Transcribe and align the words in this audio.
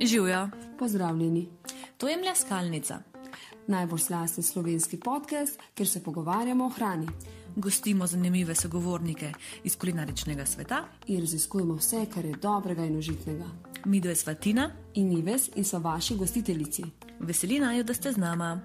Živijo. 0.00 0.48
Pozdravljeni. 0.78 1.48
To 1.96 2.08
je 2.08 2.16
mleskalnica. 2.16 2.98
Najbolj 3.66 3.98
slasten 3.98 4.44
slovenski 4.44 5.00
podcast, 5.00 5.60
kjer 5.74 5.88
se 5.88 6.02
pogovarjamo 6.02 6.66
o 6.66 6.68
hrani 6.68 7.08
Gostimo 7.58 8.06
zanimive 8.06 8.54
sogovornike 8.54 9.32
iz 9.64 9.76
kulinaričnega 9.76 10.46
sveta. 10.46 10.84
in 11.06 11.20
raziskujemo 11.20 11.74
vse, 11.74 12.06
kar 12.14 12.24
je 12.24 12.36
dobrega 12.42 12.84
in 12.84 12.96
užitnega. 12.96 13.44
Mi 13.84 14.00
dve 14.00 14.14
sva 14.14 14.34
Tina, 14.34 14.70
In 14.94 15.12
Ives 15.12 15.50
in 15.56 15.64
so 15.64 15.78
vaši 15.78 16.16
gostiteljici. 16.16 16.84
veseli 17.20 17.58
naju, 17.58 17.84
da 17.84 17.94
ste 17.94 18.12
z 18.12 18.16
nama. 18.16 18.60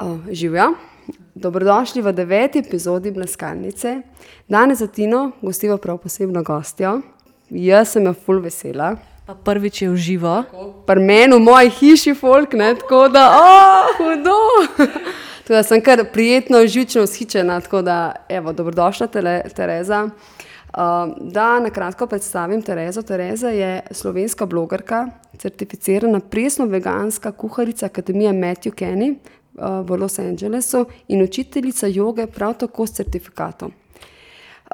Uh, 0.00 0.32
Živijo. 0.32 0.97
Dobrodošli 1.38 2.02
v 2.02 2.12
deveti 2.12 2.58
epizodi 2.58 3.10
Bleskalnice. 3.10 4.02
Danes 4.48 4.78
za 4.78 4.86
Tino 4.86 5.30
gostiva 5.42 5.76
prav 5.78 5.98
posebno 5.98 6.42
gostjo. 6.42 7.00
Jaz 7.50 7.92
sem 7.94 8.06
jo 8.06 8.14
full 8.14 8.42
vesela. 8.42 8.96
Pa 9.26 9.36
prvič 9.38 9.82
je 9.82 9.90
v 9.90 9.96
živo. 9.96 10.32
Pri 10.86 10.98
meni 10.98 11.36
v 11.36 11.38
moji 11.38 11.70
hiši 11.70 12.16
folk, 12.18 12.58
ne, 12.58 12.72
tako 12.74 13.06
da, 13.14 13.28
oh, 13.38 13.86
hudo. 14.00 14.34
tako 15.46 15.54
da 15.54 15.62
sem 15.62 15.78
kar 15.78 16.02
prijetno, 16.12 16.66
živčno 16.66 17.06
vzhičena, 17.06 17.60
tako 17.60 17.84
da, 17.86 18.26
evo, 18.28 18.52
dobrodošla, 18.52 19.06
tele, 19.06 19.42
Tereza. 19.54 20.08
Uh, 20.68 21.14
da 21.20 21.60
na 21.60 21.70
kratko 21.70 22.06
predstavim 22.06 22.62
Terezo. 22.62 23.02
Tereza 23.02 23.48
je 23.48 23.80
slovenska 23.90 24.46
blogerka, 24.46 25.06
certificirana 25.38 26.20
presno-veganska 26.20 27.32
kuharica 27.32 27.86
Akademije 27.86 28.32
Matthew 28.32 28.74
Kenny 28.74 29.14
v 29.58 29.96
Los 30.00 30.18
Angelesu 30.18 30.84
in 31.08 31.22
učiteljica 31.22 31.86
joge, 31.86 32.26
prav 32.26 32.54
tako 32.58 32.86
s 32.86 32.92
certifikatom. 32.92 33.72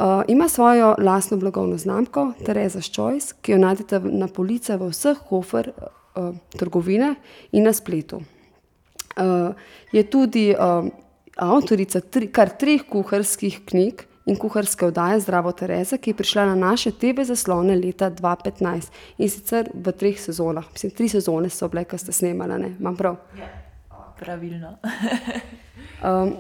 Uh, 0.01 0.23
ima 0.29 0.49
svojo 0.49 0.95
lastno 0.99 1.37
blagovno 1.37 1.77
znamko, 1.79 2.33
Tereza's 2.47 2.91
Choice, 2.91 3.35
ki 3.43 3.53
jo 3.53 3.59
najdete 3.59 4.01
na 4.01 4.27
policah 4.27 4.81
v 4.81 4.89
vseh 4.91 5.19
hofer 5.29 5.71
uh, 5.71 6.35
trgovinah 6.59 7.15
in 7.53 7.63
na 7.63 7.73
spletu. 7.73 8.19
Uh, 9.17 9.55
je 9.93 10.03
tudi 10.03 10.51
uh, 10.51 10.89
avtorica 11.37 12.01
tri, 12.01 12.27
kar 12.27 12.51
treh 12.59 12.83
kuharskih 12.91 13.61
knjig 13.71 14.03
in 14.27 14.37
kuharske 14.37 14.87
oddaje 14.87 15.21
Zdravo 15.21 15.53
Tereza, 15.53 15.99
ki 15.99 16.11
je 16.11 16.19
prišla 16.19 16.47
na 16.51 16.55
naše 16.55 16.91
TV 16.91 17.23
zaslone 17.23 17.77
leta 17.77 18.11
2015 18.11 18.91
in 19.19 19.31
sicer 19.31 19.71
v 19.75 19.93
treh 19.93 20.19
sezonah. 20.21 20.67
Mislim, 20.73 20.91
tri 20.91 21.09
sezone 21.09 21.51
so 21.55 21.69
bile, 21.69 21.85
ki 21.85 22.03
ste 22.03 22.13
snemali, 22.13 22.59
ne? 22.59 22.75
Imam 22.81 22.97
prav. 22.97 23.21
Pravilno. 24.19 24.77
Um, 26.05 26.35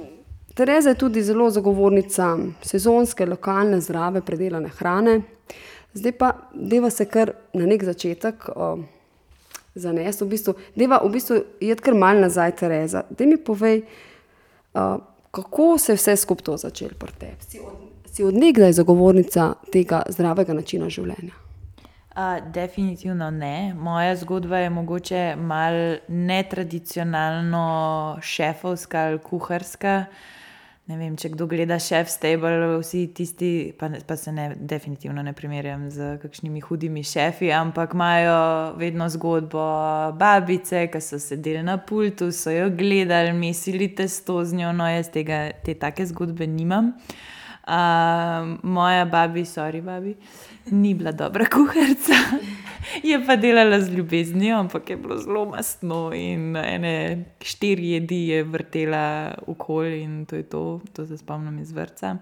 Tereza 0.55 0.89
je 0.89 0.99
tudi 0.99 1.23
zelo 1.23 1.51
zagovornica 1.51 2.37
sezonske, 2.63 3.27
lokalne, 3.27 3.81
zdrave, 3.81 4.21
predelane 4.21 4.69
hrane. 4.69 5.21
Zdaj 5.95 6.13
pa 6.13 6.33
deva 6.55 6.91
se 6.91 7.05
kar 7.05 7.33
na 7.53 7.67
nek 7.67 7.85
začetek 7.85 8.49
um, 8.57 8.85
zanesti. 9.75 10.25
V 10.25 10.29
bistvu, 10.29 10.55
deva 10.75 11.01
v 11.05 11.11
bistvu 11.11 11.41
je 11.61 11.75
kar 11.77 11.95
mal 11.95 12.21
nazaj, 12.23 12.57
Tereza. 12.57 13.03
Da 13.11 13.27
mi 13.27 13.37
povej, 13.37 13.83
uh, 14.75 14.97
kako 15.31 15.79
se 15.79 15.93
je 15.93 15.97
vse 15.97 16.17
skupaj 16.17 16.45
to 16.45 16.57
začelo 16.57 16.99
pri 16.99 17.13
tebi. 17.19 17.49
Si 17.49 17.59
od, 17.59 17.79
si 18.13 18.25
od 18.25 18.35
nekdaj 18.35 18.73
zagovornica 18.73 19.55
tega 19.73 20.03
zdravega 20.09 20.55
načina 20.55 20.89
življenja. 20.89 21.44
Uh, 22.15 22.53
definitivno 22.53 23.31
ne. 23.31 23.75
Moja 23.75 24.17
zgodba 24.17 24.59
je 24.59 24.71
mogoče 24.71 25.37
malo 25.37 25.97
netradicionalno 26.09 28.19
šefovska 28.23 29.01
ali 29.01 29.19
kuharska. 29.19 30.05
Ne 30.87 30.99
vem, 31.01 31.15
če 31.17 31.31
kdo 31.33 31.47
gleda 31.49 31.79
šef 31.81 32.11
stable, 32.13 32.53
vsi 32.77 33.07
tisti, 33.17 33.51
pa, 33.81 33.89
pa 34.07 34.19
se 34.21 34.33
ne, 34.37 34.51
definitivno 34.55 35.23
ne 35.25 35.33
primerjam 35.33 35.87
z 35.91 36.19
kakšnimi 36.23 36.61
hudimi 36.61 37.03
šefi, 37.03 37.49
ampak 37.57 37.95
imajo 37.97 38.37
vedno 38.77 39.09
zgodbo 39.09 39.65
babice, 40.21 40.85
ki 40.93 41.01
so 41.01 41.19
sedeli 41.19 41.65
na 41.65 41.79
pultu, 41.81 42.29
so 42.37 42.53
jo 42.53 42.69
gledali, 42.71 43.33
mesili 43.33 43.89
testo 43.97 44.43
z 44.45 44.61
njo, 44.61 44.75
no 44.77 44.87
jaz 44.87 45.09
tega, 45.11 45.47
te 45.65 45.75
take 45.75 46.05
zgodbe 46.13 46.47
nimam. 46.47 46.93
Uh, 47.65 48.61
moja 48.63 49.09
babi, 49.09 49.49
sorry, 49.49 49.81
babi, 49.81 50.19
ni 50.71 50.95
bila 50.95 51.13
dobra 51.13 51.47
kuharica, 51.47 52.15
je 53.03 53.27
pa 53.27 53.37
delala 53.37 53.81
z 53.81 53.93
ljubeznijo, 53.93 54.59
ampak 54.59 54.91
je 54.91 54.97
bilo 54.97 55.19
zelo 55.19 55.45
mastno 55.45 56.13
in 56.15 56.57
ene 56.57 57.25
štiri 57.41 57.91
jedi 57.91 58.29
je 58.29 58.45
vrtela 58.45 59.35
okoli 59.47 60.03
in 60.03 60.27
to 60.27 60.37
je 60.37 60.43
to, 60.43 60.81
to 60.93 61.07
se 61.07 61.19
spomnim 61.19 61.59
iz 61.59 61.73
vrca. 61.73 62.17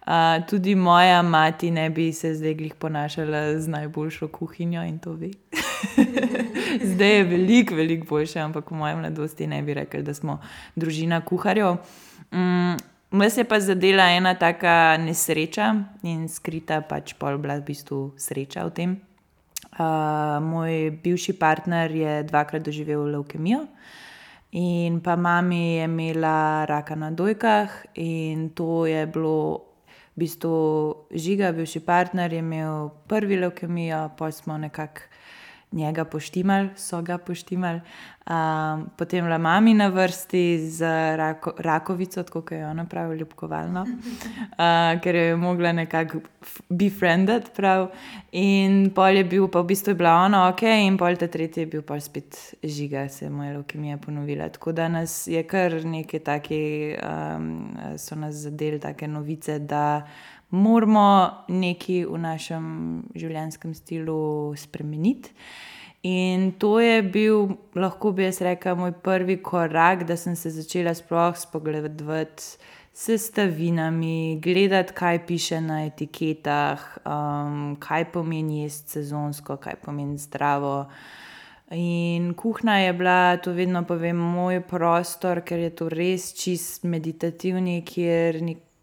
Uh, 0.00 0.46
tudi 0.48 0.74
moja 0.74 1.22
mati 1.22 1.70
ne 1.70 1.90
bi 1.90 2.12
se 2.12 2.34
zdaj 2.34 2.54
glih 2.54 2.74
ponašala 2.74 3.58
z 3.58 3.68
najboljšo 3.68 4.28
kuhinjo 4.28 4.82
in 4.82 4.98
to 4.98 5.12
ve. 5.12 5.30
zdaj 6.92 7.16
je 7.16 7.24
veliko, 7.24 7.74
veliko 7.74 8.06
boljše, 8.06 8.38
ampak 8.40 8.70
v 8.70 8.74
mojem 8.74 8.98
mladosti 8.98 9.46
ne 9.46 9.62
bi 9.62 9.74
rekli, 9.74 10.02
da 10.02 10.14
smo 10.14 10.40
družina 10.76 11.20
kuharjev. 11.20 11.76
Mm, 12.32 12.76
Mene 13.10 13.30
je 13.36 13.44
pa 13.44 13.58
zadela 13.60 14.04
ena 14.14 14.36
taka 14.38 14.96
nesreča 15.02 15.72
in 16.06 16.28
skrita 16.30 16.78
pač 16.86 17.16
pol 17.18 17.40
bila 17.42 17.56
v 17.58 17.66
bistvu 17.66 18.14
sreča 18.14 18.62
v 18.68 18.70
tem. 18.70 18.90
Uh, 19.74 20.38
moj 20.38 20.94
bivši 21.02 21.34
partner 21.34 21.90
je 21.90 22.12
dvakrat 22.30 22.62
doživel 22.62 23.10
leukemijo, 23.10 23.64
in 24.54 25.00
pa 25.02 25.16
mami 25.18 25.82
je 25.82 25.90
imela 25.90 26.62
raka 26.70 26.94
na 26.94 27.10
dojkah, 27.10 27.70
in 27.98 28.50
to 28.54 28.86
je 28.86 29.02
bilo 29.10 29.74
v 30.14 30.22
bistvu 30.22 30.54
žiga, 31.10 31.50
bivši 31.50 31.82
partner 31.82 32.30
je 32.30 32.38
imel 32.38 32.94
prvi 33.10 33.42
leukemijo, 33.42 34.06
pa 34.14 34.30
smo 34.30 34.54
nekako 34.54 35.09
njega 35.72 36.04
poštimali, 36.04 36.68
so 36.76 37.02
ga 37.02 37.18
poštimali. 37.18 37.80
Um, 38.30 38.84
potem 38.96 39.26
la 39.26 39.38
mami 39.38 39.74
na 39.74 39.88
vrsti 39.88 40.68
z 40.70 40.86
rako, 41.16 41.52
rakovico, 41.58 42.22
tako 42.22 42.42
kot 42.42 42.52
je 42.52 42.66
ona 42.66 42.84
pravi, 42.84 43.16
ljubkovalno, 43.18 43.82
uh, 43.82 45.00
ker 45.02 45.14
jo 45.14 45.22
je 45.22 45.36
mogla 45.36 45.72
nekako 45.72 46.20
befriendati. 46.68 47.50
Prav. 47.56 47.88
In 48.32 48.90
pol 48.94 49.16
je 49.16 49.24
bil, 49.24 49.48
pa 49.48 49.60
v 49.60 49.70
bistvu 49.72 49.90
je 49.90 49.98
bila 49.98 50.14
ona 50.24 50.44
ok, 50.48 50.62
in 50.62 50.98
pol 50.98 51.16
ta 51.16 51.26
tretji 51.26 51.64
je 51.64 51.66
bil 51.66 51.82
pa 51.82 51.98
spet 52.00 52.38
žiga, 52.62 53.08
se 53.08 53.24
je 53.24 53.30
moja 53.30 53.52
leukemija 53.52 53.98
ponovila. 53.98 54.48
Tako 54.48 54.72
da 54.72 54.88
nas 54.88 55.26
je 55.26 55.42
kar 55.42 55.74
nekaj 55.84 56.20
takih, 56.20 56.98
um, 57.02 57.50
so 57.98 58.14
nas 58.14 58.34
zadeli 58.34 58.78
take 58.80 59.08
novice, 59.08 59.58
moramo 60.50 61.44
nekaj 61.48 62.04
v 62.10 62.18
našem 62.18 62.64
življenjskem 63.14 63.74
slogu 63.74 64.56
spremeniti. 64.58 65.30
In 66.02 66.52
to 66.56 66.78
je 66.80 67.02
bil, 67.02 67.58
lahko 67.76 68.14
bi 68.16 68.24
jaz 68.24 68.40
rekla, 68.40 68.72
moj 68.74 68.94
prvi 69.04 69.36
korak, 69.44 70.06
da 70.08 70.16
sem 70.16 70.36
se 70.36 70.48
začela 70.50 70.94
sploh 70.96 71.36
spogledovati 71.36 72.42
s 72.42 72.56
sestavinami, 72.92 74.40
gledati, 74.40 74.92
kaj 74.96 75.26
piše 75.26 75.60
na 75.60 75.84
etiketah, 75.86 76.98
um, 77.04 77.76
kaj 77.80 78.08
pomeni 78.12 78.62
jesti 78.62 78.96
sezonsko, 78.98 79.56
kaj 79.56 79.76
pomeni 79.84 80.18
zdravo. 80.18 80.88
In 81.70 82.32
kuhna 82.34 82.80
je 82.80 82.92
bila, 82.92 83.36
to 83.36 83.52
vedno 83.52 83.84
povem, 83.84 84.16
moj 84.16 84.60
prostor, 84.60 85.44
ker 85.46 85.58
je 85.58 85.70
to 85.70 85.88
res 85.88 86.32
čist 86.34 86.84
meditativni, 86.84 87.82
kjer 87.86 88.40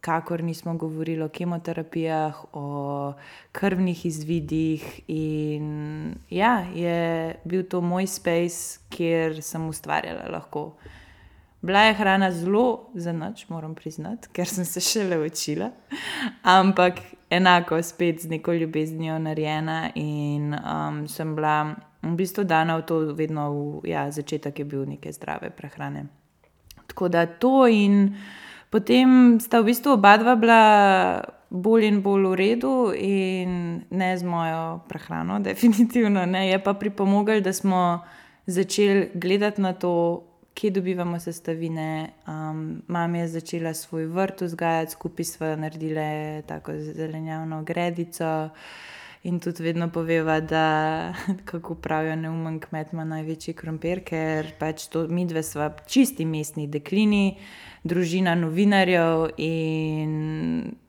nikakor 0.07 0.43
nismo 0.43 0.73
govorili 0.73 1.23
o 1.23 1.29
kemoterapijah, 1.29 2.45
o 2.53 3.13
krvnih 3.51 4.05
izvidih. 4.05 5.01
In 5.07 6.15
ja, 6.29 6.65
je 6.73 7.35
bil 7.43 7.63
to 7.63 7.81
moj 7.81 8.07
space, 8.07 8.79
kjer 8.89 9.43
sem 9.43 9.67
ustvarjala 9.67 10.29
lahko. 10.31 10.75
Bila 11.61 11.79
je 11.79 11.93
hrana 11.93 12.31
zelo 12.31 12.89
za 12.93 13.11
noč, 13.13 13.49
moram 13.49 13.75
priznati, 13.75 14.29
ker 14.31 14.47
sem 14.47 14.65
se 14.65 14.79
šele 14.79 15.17
učila, 15.25 15.71
ampak 16.43 17.01
enako 17.29 17.81
spet 17.83 18.21
z 18.21 18.29
neko 18.29 18.53
ljubeznijo 18.53 19.19
narejena 19.19 19.89
in 19.95 20.53
um, 20.53 21.07
sem 21.07 21.35
bila 21.35 21.75
v 22.01 22.15
bistvu 22.15 22.43
dana 22.43 22.77
v 22.77 22.85
to, 22.85 22.99
vedno 22.99 23.51
v 23.81 23.89
ja, 23.89 24.11
začetek 24.11 24.59
je 24.59 24.65
bil 24.65 24.85
neke 24.85 25.11
zdrave 25.11 25.49
prehrane. 25.49 26.05
Tako 26.87 27.07
da 27.09 27.25
to 27.25 27.67
in 27.67 28.15
potem 28.69 29.39
sta 29.39 29.61
v 29.61 29.71
bistvu 29.71 29.95
oba 29.97 30.17
dva 30.17 30.35
bila 30.35 30.63
bolj 31.49 31.87
in 31.87 32.01
bolj 32.03 32.27
v 32.27 32.35
redu, 32.35 32.73
in 32.93 33.83
ne 33.89 34.11
z 34.17 34.23
mojo 34.23 34.83
prehrano, 34.89 35.39
definitivno 35.47 36.25
ne. 36.25 36.47
Je 36.49 36.59
pa 36.63 36.73
pripomogel, 36.73 37.41
da 37.41 37.53
smo 37.53 38.03
začeli 38.45 39.11
gledati 39.13 39.61
na 39.61 39.73
to, 39.73 40.23
kje 40.57 40.71
dobivamo 40.71 41.19
sestavine. 41.19 42.09
Um, 42.27 42.81
mama 42.87 43.17
je 43.17 43.27
začela 43.27 43.73
svoj 43.73 44.05
vrt 44.05 44.41
vzgajati, 44.41 44.91
skupaj 44.91 45.25
smo 45.25 45.55
naredili 45.55 46.41
tako 46.47 46.73
zelenjavno 46.77 47.63
gredico. 47.63 48.49
In 49.23 49.39
tudi 49.39 49.63
vedno 49.63 49.89
poveva, 49.89 50.39
da 50.39 51.13
kako 51.49 51.75
pravijo, 51.75 52.15
neumen 52.15 52.59
kmet 52.59 52.93
ima 52.93 53.03
največji 53.03 53.53
krompir, 53.57 54.03
ker 54.05 54.51
pač 54.59 54.85
to 54.93 55.07
mi 55.09 55.25
dve 55.25 55.43
smo 55.43 55.69
čisti 55.87 56.25
mestni 56.25 56.67
deklini, 56.67 57.37
družina 57.83 58.35
novinarjev 58.35 59.25
in 59.41 60.13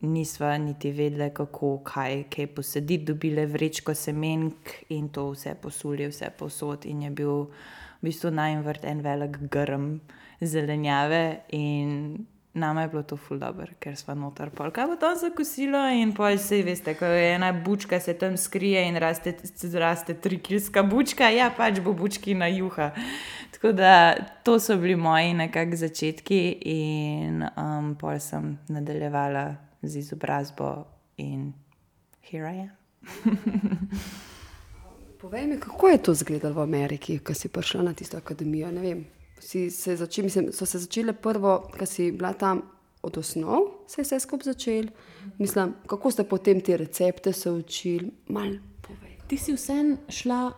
nisva 0.00 0.58
niti 0.58 0.92
vedele, 0.92 1.30
kako 1.34 1.78
kaj, 1.84 2.24
kaj 2.34 2.50
posediti, 2.54 3.08
dobile 3.12 3.46
vrečko 3.46 3.94
semenk 3.94 4.76
in 4.92 5.08
to 5.08 5.30
vse 5.32 5.56
posuli, 5.62 6.10
vse 6.12 6.30
posod. 6.38 6.84
In 6.86 7.02
je 7.08 7.10
bil 7.10 7.46
v 7.48 8.10
bistvu 8.10 8.30
najvrt 8.30 8.84
en 8.84 9.00
velik 9.02 9.38
grm 9.50 9.94
zelenjave 10.40 11.40
in 11.48 12.26
Nama 12.58 12.82
je 12.82 12.88
bilo 12.88 13.02
to 13.02 13.16
ful 13.16 13.38
dobro, 13.38 13.70
ker 13.78 13.94
smo 13.96 14.14
noter 14.18 14.50
pol. 14.50 14.72
Kaj 14.74 14.86
bo 14.90 14.96
to 14.98 15.12
za 15.20 15.30
kosilo? 15.30 15.78
In 15.94 16.10
pa 16.16 16.32
vse 16.34 16.58
veste, 16.66 16.96
ko 16.98 17.06
je 17.06 17.28
ena 17.34 17.52
bučka, 17.52 18.00
se 18.00 18.16
tam 18.18 18.36
skrije 18.36 18.82
in 18.88 18.98
raste, 18.98 19.36
raste 19.78 20.14
trikilska 20.14 20.82
bučka, 20.82 21.28
ja 21.30 21.52
pač 21.56 21.78
bo 21.84 21.94
bučki 21.94 22.34
na 22.34 22.48
juha. 22.50 22.90
Tako 23.54 23.72
da 23.72 24.16
to 24.42 24.58
so 24.60 24.76
bili 24.76 24.96
moji 24.96 25.34
nekakšni 25.34 25.76
začetki 25.76 26.40
in 26.72 27.46
um, 27.46 27.94
pol 28.00 28.18
sem 28.18 28.56
nadaljevala 28.68 29.54
z 29.82 30.02
izobrazbo 30.02 30.72
in 31.16 31.52
here 32.30 32.54
I 32.54 32.60
am. 32.60 32.78
Povej 35.20 35.46
mi, 35.46 35.60
kako 35.60 35.88
je 35.88 35.98
to 35.98 36.12
izgledalo 36.12 36.54
v 36.54 36.62
Ameriki, 36.62 37.18
ko 37.18 37.34
si 37.34 37.48
prišla 37.48 37.82
na 37.82 37.94
tisto 37.94 38.16
akademijo? 38.16 38.70
Ne 38.70 38.80
vem, 38.80 39.06
se 39.40 39.96
začeli, 39.96 40.26
mislim, 40.26 40.52
so 40.52 40.66
se 40.66 40.78
začele 40.78 41.12
prvo, 41.12 41.70
ki 41.78 41.86
si 41.86 42.12
bila 42.12 42.32
tam 42.32 42.62
od 43.02 43.18
osnov, 43.18 43.60
se 43.86 44.00
je 44.00 44.04
vse 44.04 44.20
skupaj 44.20 44.52
začel. 44.52 44.88
Mislim, 45.38 45.74
kako 45.86 46.10
ste 46.10 46.24
potem 46.24 46.60
te 46.60 46.76
recepte 46.76 47.32
se 47.32 47.50
učili, 47.50 48.10
malo 48.28 48.58
povej. 48.80 49.18
Ti 49.28 49.38
si 49.38 49.52
vsem 49.52 49.96
šla 50.08 50.52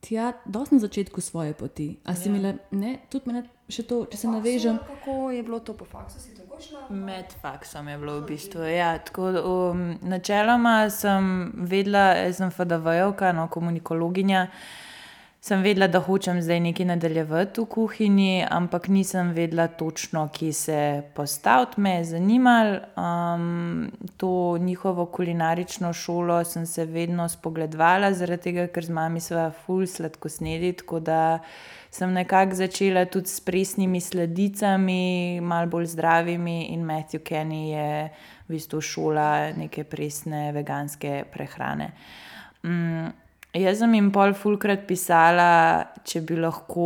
tja, 0.00 0.32
dosti 0.44 0.74
na 0.74 0.80
začetku 0.80 1.20
svoje 1.20 1.54
poti. 1.54 1.96
A 2.04 2.14
si 2.14 2.28
ja. 2.28 2.34
imela, 2.34 2.54
ne, 2.70 2.98
tudi 3.10 3.28
mene 3.28 3.44
še 3.68 3.84
to, 3.86 4.02
če 4.10 4.18
se 4.18 4.28
navežem. 4.30 4.78
Kako 4.86 5.30
je 5.30 5.42
bilo 5.46 5.60
to 5.60 5.74
po 5.76 5.84
faksu? 5.84 6.20
Si 6.20 6.34
tako 6.34 6.60
šla? 6.62 6.86
Med 6.90 7.32
faksom 7.42 7.88
je 7.88 7.98
bilo 8.00 8.18
v 8.20 8.26
bistvu. 8.32 8.64
Ja, 8.66 8.94
tako, 8.98 9.30
um, 9.40 9.84
načeloma 10.02 10.90
sem 10.90 11.50
vedela, 11.70 12.10
jaz 12.18 12.40
sem 12.40 12.52
FDV-ovka, 12.54 13.34
no, 13.36 13.48
komunikologinja 13.52 14.48
sem 15.40 15.62
vedela, 15.62 15.88
da 15.88 16.00
hočem 16.04 16.42
zdaj 16.42 16.60
nekaj 16.60 16.86
nadaljevati 16.86 17.62
v 17.62 17.66
kuhinji, 17.72 18.44
ampak 18.50 18.88
nisem 18.92 19.32
vedela 19.32 19.68
točno, 19.68 20.26
kje 20.32 20.52
se 20.52 21.02
postaviti. 21.14 21.80
Me 21.80 21.94
je 21.94 22.04
zanimalo 22.04 22.78
um, 22.96 23.90
to 24.16 24.58
njihovo 24.58 25.06
kulinarično 25.06 25.92
šolo, 25.92 26.44
sem 26.44 26.66
se 26.66 26.84
vedno 26.84 27.28
spogledovala, 27.28 28.12
zaradi 28.12 28.42
tega, 28.42 28.66
ker 28.68 28.84
z 28.84 28.92
mami 28.92 29.20
sva 29.20 29.50
ful 29.64 29.86
sladko 29.86 30.28
snedi. 30.28 30.72
Tako 30.72 31.00
da 31.00 31.38
sem 31.90 32.12
nekako 32.12 32.54
začela 32.54 33.04
tudi 33.04 33.28
s 33.28 33.40
presnimi 33.40 34.00
sladicami, 34.00 35.40
malo 35.40 35.66
bolj 35.66 35.86
zdravimi, 35.86 36.66
in 36.74 36.84
Matthew 36.84 37.24
Kenny 37.24 37.70
je 37.70 38.10
v 38.44 38.52
bistvu 38.52 38.80
šola 38.80 39.52
neke 39.56 39.84
presne 39.84 40.52
veganske 40.52 41.24
prehrane. 41.32 41.92
Um, 42.62 43.08
Jaz 43.50 43.80
sem 43.82 43.94
jim 43.96 44.12
pol 44.14 44.30
fulkrat 44.38 44.84
pisala, 44.86 45.82
če 46.06 46.20
bi 46.22 46.36
lahko 46.38 46.84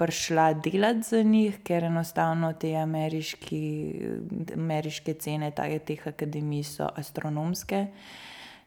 prišla 0.00 0.46
delati 0.64 1.04
za 1.04 1.18
njih, 1.20 1.58
ker 1.60 1.84
enostavno 1.84 2.54
te 2.56 2.70
ameriški, 2.80 3.58
ameriške 4.54 5.12
cene 5.20 5.50
teh 5.52 6.06
akademij 6.08 6.62
so 6.64 6.86
astronomske. 6.96 7.82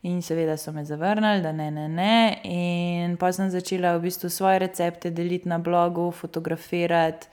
In 0.05 0.21
seveda 0.21 0.53
so 0.57 0.69
me 0.71 0.83
zavrnili, 0.85 1.41
da 1.41 1.51
ne, 1.51 1.71
ne, 1.73 1.87
ne. 1.89 2.41
In 2.45 3.15
pa 3.17 3.31
sem 3.33 3.49
začela 3.49 3.95
v 3.95 4.03
bistvu 4.05 4.29
svoje 4.29 4.59
recepte 4.61 5.09
deliti 5.09 5.49
na 5.49 5.57
blogu, 5.57 6.11
fotografirati. 6.11 7.25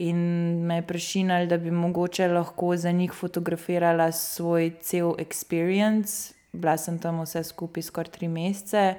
In 0.00 0.16
me 0.64 0.78
je 0.80 0.86
prešinili, 0.86 1.46
da 1.46 1.58
bi 1.60 1.70
mogoče 1.70 2.30
lahko 2.32 2.70
za 2.76 2.90
njih 2.90 3.12
fotografirala 3.12 4.08
svoj 4.12 4.72
cel 4.80 5.12
experience. 5.20 6.32
Bila 6.52 6.78
sem 6.80 6.96
tam 6.98 7.20
vse 7.20 7.44
skupaj 7.44 7.84
skoraj 7.84 8.16
tri 8.16 8.28
mesece 8.28 8.94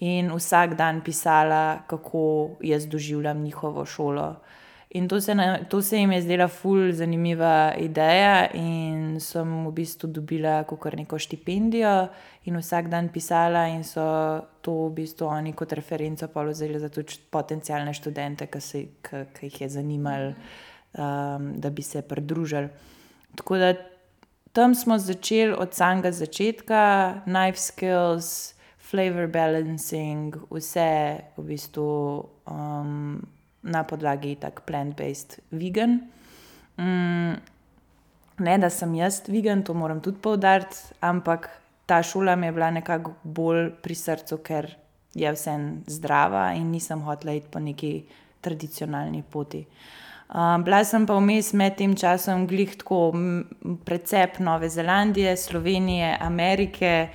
in 0.00 0.32
vsak 0.32 0.74
dan 0.74 1.00
pisala, 1.04 1.82
kako 1.86 2.56
jaz 2.60 2.86
doživljam 2.86 3.42
njihovo 3.42 3.84
šolo. 3.84 4.36
In 4.90 5.08
to 5.08 5.20
se, 5.20 5.34
to 5.68 5.82
se 5.82 5.98
jim 5.98 6.12
je 6.12 6.22
zdela 6.22 6.48
ful 6.48 6.92
zanimiva 6.92 7.74
ideja, 7.78 8.48
in 8.54 9.20
sem 9.20 9.66
v 9.66 9.70
bistvu 9.72 10.08
dobila 10.10 10.64
kar 10.64 10.96
neko 10.98 11.18
štipendijo 11.18 12.08
in 12.44 12.56
vsak 12.58 12.88
dan 12.90 13.08
pisala, 13.08 13.68
in 13.68 13.84
so 13.84 14.02
to 14.60 14.88
v 14.88 14.94
bistvu 14.96 15.26
oni 15.26 15.52
kot 15.52 15.72
referenco 15.72 16.26
vzeli 16.34 16.80
za 16.80 16.88
tudi 16.88 17.14
potencijalne 17.30 17.94
študente, 17.94 18.46
ki, 18.46 18.60
se, 18.60 18.82
ki, 19.02 19.24
ki 19.36 19.46
jih 19.46 19.60
je 19.60 19.68
zanimalo, 19.68 20.32
um, 20.98 21.52
da 21.60 21.70
bi 21.70 21.82
se 21.82 22.02
pridružili. 22.02 22.68
Tako 23.36 23.56
da 23.58 23.74
tam 24.52 24.74
smo 24.74 24.98
začeli 24.98 25.54
od 25.54 25.74
samega 25.74 26.10
začetka, 26.10 27.22
knife 27.26 27.58
skills 27.62 28.54
flavor 28.90 29.28
balancing, 29.30 30.34
vse 30.50 30.90
v 31.36 31.44
bistvu 31.46 31.86
um, 32.50 33.20
na 33.62 33.84
podlagi 33.86 34.34
tako 34.40 34.66
plant-based 34.66 35.38
vegan. 35.54 36.00
Um, 36.80 37.36
ne, 38.40 38.58
da 38.58 38.70
sem 38.70 38.94
jaz 38.98 39.22
vegan, 39.28 39.62
to 39.62 39.74
moram 39.74 40.00
tudi 40.02 40.18
poudariti, 40.22 40.90
ampak 41.06 41.50
ta 41.86 42.02
šola 42.02 42.36
mi 42.36 42.48
je 42.48 42.56
bila 42.56 42.70
nekako 42.70 43.14
bolj 43.22 43.70
pri 43.82 43.94
srcu, 43.94 44.40
ker 44.42 44.70
je 45.14 45.32
vsem 45.34 45.82
zdrava 45.90 46.52
in 46.54 46.70
nisem 46.70 47.02
hotela 47.02 47.34
iti 47.34 47.50
po 47.50 47.62
neki 47.62 47.94
tradicionalni 48.40 49.22
poti. 49.22 49.64
Um, 50.30 50.62
bila 50.62 50.84
sem 50.86 51.06
pa 51.06 51.16
vmes 51.18 51.50
med 51.58 51.74
tem 51.78 51.96
časom 51.98 52.46
glih 52.46 52.76
tako 52.78 53.10
precep 53.84 54.38
Nove 54.38 54.68
Zelandije, 54.70 55.36
Slovenije, 55.36 56.16
Amerike 56.20 57.08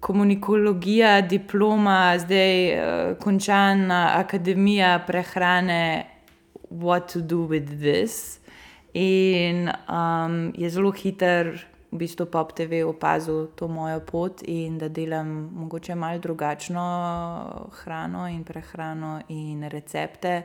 komunikologija, 0.00 1.20
diploma, 1.20 2.18
zdaj 2.18 2.72
uh, 2.72 3.16
končana 3.18 4.12
akademija 4.14 5.04
prehrane, 5.06 6.06
what 6.70 7.12
to 7.12 7.20
do 7.20 7.46
with 7.48 7.80
this. 7.80 8.40
In 8.94 9.68
um, 9.88 10.52
je 10.56 10.70
zelo 10.70 10.90
hiter, 10.90 11.66
v 11.90 11.96
bistvu 11.96 12.26
Pop 12.26 12.52
TV 12.52 12.84
opazil 12.84 13.46
to 13.56 13.68
mojo 13.68 14.00
pot 14.00 14.42
in 14.44 14.78
da 14.78 14.88
delam 14.88 15.50
mogoče 15.54 15.94
malo 15.94 16.18
drugačno 16.18 16.84
hrano 17.72 18.28
in 18.28 18.44
prehrano 18.44 19.20
in 19.28 19.62
recepte. 19.68 20.42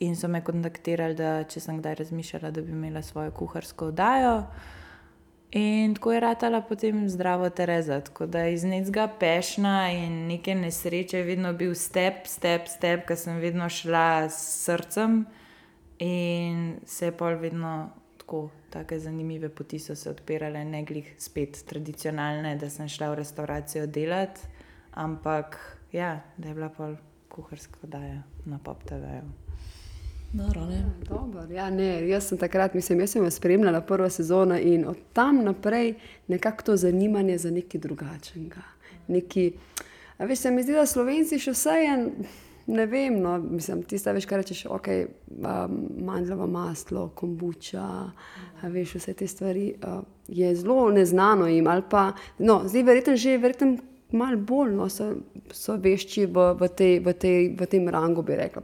In 0.00 0.16
so 0.16 0.28
me 0.28 0.44
kontaktirali, 0.44 1.14
da 1.14 1.44
če 1.44 1.60
sem 1.60 1.78
kdaj 1.80 1.94
razmišljala, 1.94 2.50
da 2.50 2.62
bi 2.62 2.72
imela 2.72 3.02
svojo 3.02 3.30
kuharsko 3.30 3.88
oddajo. 3.88 4.42
In 5.50 5.94
tako 5.94 6.12
je 6.12 6.20
ratala 6.20 6.60
potem 6.60 7.08
zdrava 7.08 7.50
Tereza. 7.50 8.00
Tako 8.00 8.26
da 8.26 8.46
iz 8.46 8.64
nekega 8.64 9.08
pešna 9.20 9.92
in 9.92 10.26
neke 10.26 10.54
nesreče 10.54 11.18
je 11.18 11.24
vedno 11.24 11.52
bil 11.52 11.74
step, 11.74 12.26
step, 12.26 12.68
step, 12.68 13.06
ker 13.08 13.16
sem 13.16 13.40
vedno 13.40 13.68
šla 13.68 14.28
s 14.28 14.64
srcem 14.64 15.24
in 15.98 16.76
se 16.86 17.06
je 17.06 17.16
pol 17.16 17.40
vedno 17.40 17.90
tako, 18.18 18.50
tako 18.70 18.98
zanimive 18.98 19.48
poti 19.48 19.78
so 19.78 19.94
se 19.94 20.10
odpirale, 20.10 20.64
ne 20.64 20.84
glih 20.84 21.14
spet 21.18 21.64
tradicionalne, 21.66 22.56
da 22.56 22.70
sem 22.70 22.88
šla 22.88 23.10
v 23.10 23.20
restauracijo 23.22 23.86
delati, 23.86 24.40
ampak 24.94 25.56
ja, 25.92 26.20
da 26.36 26.48
je 26.48 26.54
bila 26.54 26.68
pol 26.68 26.96
kuharska 27.28 27.78
oddaja 27.82 28.22
na 28.44 28.60
pop 28.64 28.84
TV-ju. 28.84 29.47
Noro, 30.32 30.60
ja, 30.60 30.84
dober, 31.08 31.50
ja, 31.50 31.70
ne, 31.70 32.08
jaz 32.08 32.26
sem 32.28 32.38
takrat, 32.38 32.74
mislim, 32.74 33.00
jaz 33.00 33.14
sem 33.14 33.24
jo 33.24 33.30
spremljala 33.30 33.80
prvo 33.80 34.10
sezono 34.10 34.58
in 34.58 34.84
od 34.88 34.96
tam 35.12 35.44
naprej 35.44 35.94
nekako 36.28 36.62
to 36.62 36.76
zanimanje 36.76 37.38
za 37.38 37.50
nekaj 37.50 37.80
drugačnega. 37.80 38.62
Neki, 39.08 39.52
veš, 40.18 40.38
se 40.38 40.50
mi 40.50 40.62
zdi, 40.62 40.76
da 40.76 40.84
slovenci 40.86 41.38
še 41.40 41.54
vse 41.56 41.78
en, 41.94 42.04
ne 42.66 42.86
vem, 42.86 43.16
no, 43.24 43.38
mislim, 43.40 43.82
ti 43.88 43.96
sta 43.98 44.12
veš, 44.12 44.28
kaj 44.28 44.42
rečeš, 44.42 44.62
ok, 44.68 44.90
um, 45.32 45.80
mandljevo 46.04 46.46
maslo, 46.46 47.08
kombuča, 47.16 47.88
veš, 48.68 48.98
vse 49.00 49.16
te 49.16 49.26
stvari 49.26 49.70
uh, 49.80 50.02
je 50.28 50.52
zelo 50.56 50.90
neznano 50.92 51.48
jim 51.48 51.72
pa, 51.88 52.12
no, 52.38 52.62
zdaj 52.68 52.84
verjetno 52.84 53.16
že, 53.16 53.38
verjetno 53.38 53.76
malo 54.12 54.36
bolj 54.36 54.72
no, 54.72 54.88
so, 54.88 55.10
so 55.52 55.76
vešči 55.76 56.26
v, 56.26 56.52
v, 56.56 56.68
tej, 56.72 56.94
v, 57.04 57.12
tej, 57.12 57.40
v 57.56 57.66
tem 57.68 57.88
rangu, 57.92 58.22
bi 58.24 58.38
rekla, 58.38 58.62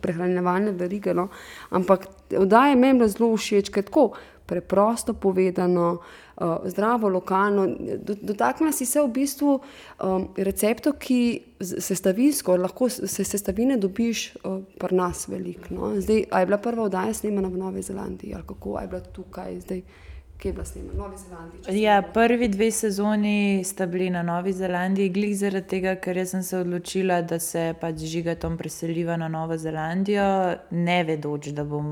prehranjevalne 0.00 0.72
verige. 0.72 1.14
No. 1.14 1.28
Ampak 1.70 2.08
oddaje 2.38 2.76
meni 2.76 3.08
zelo 3.12 3.32
všeč, 3.36 3.72
ker 3.72 3.84
tako 3.84 4.12
preprosto 4.46 5.14
povedano, 5.14 6.02
uh, 6.36 6.64
zdravo, 6.64 7.08
lokalno. 7.08 7.66
Dotaknila 8.02 8.72
si 8.72 8.86
se 8.86 9.00
v 9.00 9.08
bistvu 9.08 9.52
um, 9.56 10.28
receptov, 10.36 10.98
ki 11.00 11.20
sestavinsko, 11.60 12.56
lahko 12.56 12.88
se 12.90 13.24
sestavine 13.24 13.78
dobiš 13.80 14.34
uh, 14.44 14.60
pri 14.78 14.96
nas 14.96 15.28
veliko. 15.28 15.70
No. 15.70 15.92
Zdaj, 16.00 16.26
a 16.30 16.40
je 16.40 16.50
bila 16.50 16.58
prva 16.58 16.88
oddaja 16.88 17.14
snemana 17.14 17.48
v 17.48 17.60
Novi 17.60 17.82
Zelandiji 17.82 18.34
ali 18.34 18.44
kako, 18.48 18.76
a 18.76 18.82
je 18.82 18.88
bila 18.88 19.00
tukaj 19.00 19.60
zdaj 19.60 19.82
Kje 20.42 20.48
je 20.48 20.52
bila 20.52 20.64
snema? 20.64 20.92
Novi 20.92 21.16
Zelandiji. 21.16 21.82
Ja, 21.82 22.02
prvi 22.14 22.48
dve 22.48 22.70
sezoni 22.70 23.64
sta 23.64 23.86
bili 23.86 24.10
na 24.10 24.22
Novi 24.22 24.52
Zelandiji, 24.52 25.08
glih 25.08 25.36
zaradi 25.38 25.68
tega, 25.68 25.92
ker 26.02 26.18
sem 26.26 26.42
se 26.42 26.58
odločila, 26.58 27.20
da 27.22 27.38
se 27.38 27.74
pač 27.80 28.02
žigatom 28.10 28.56
preseliva 28.58 29.16
na 29.16 29.28
Novo 29.28 29.56
Zelandijo, 29.56 30.24
ne 30.70 30.98
vedoč, 31.06 31.52
da 31.54 31.62
bom 31.64 31.86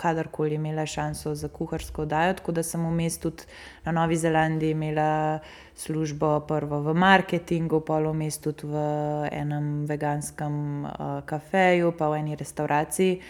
kadarkoli 0.00 0.56
imela 0.56 0.86
šanso 0.86 1.34
za 1.34 1.52
kuharsko 1.52 2.08
oddajo. 2.08 2.38
Tako 2.40 2.56
da 2.56 2.62
sem 2.62 2.88
vmes 2.88 3.20
tudi 3.20 3.44
na 3.84 3.92
Novi 3.92 4.16
Zelandiji 4.16 4.70
imela 4.70 5.38
službo 5.76 6.38
prvo 6.48 6.80
v 6.80 6.96
marketingu, 6.96 7.84
pol 7.84 8.08
vmes 8.14 8.40
tudi 8.40 8.64
v 8.64 8.88
enem 9.28 9.84
veganskem 9.84 10.84
uh, 10.84 11.08
kafeju, 11.28 11.92
pa 11.98 12.08
v 12.08 12.24
eni 12.24 12.40
restavraciji. 12.40 13.20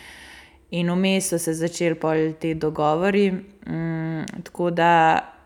In 0.71 0.91
vmes 0.91 1.29
so 1.29 1.39
se 1.39 1.55
začeli 1.55 1.95
pol 1.99 2.33
ti 2.39 2.55
dogovori, 2.55 3.31
mm, 3.31 4.43
tako 4.45 4.71
da 4.71 4.91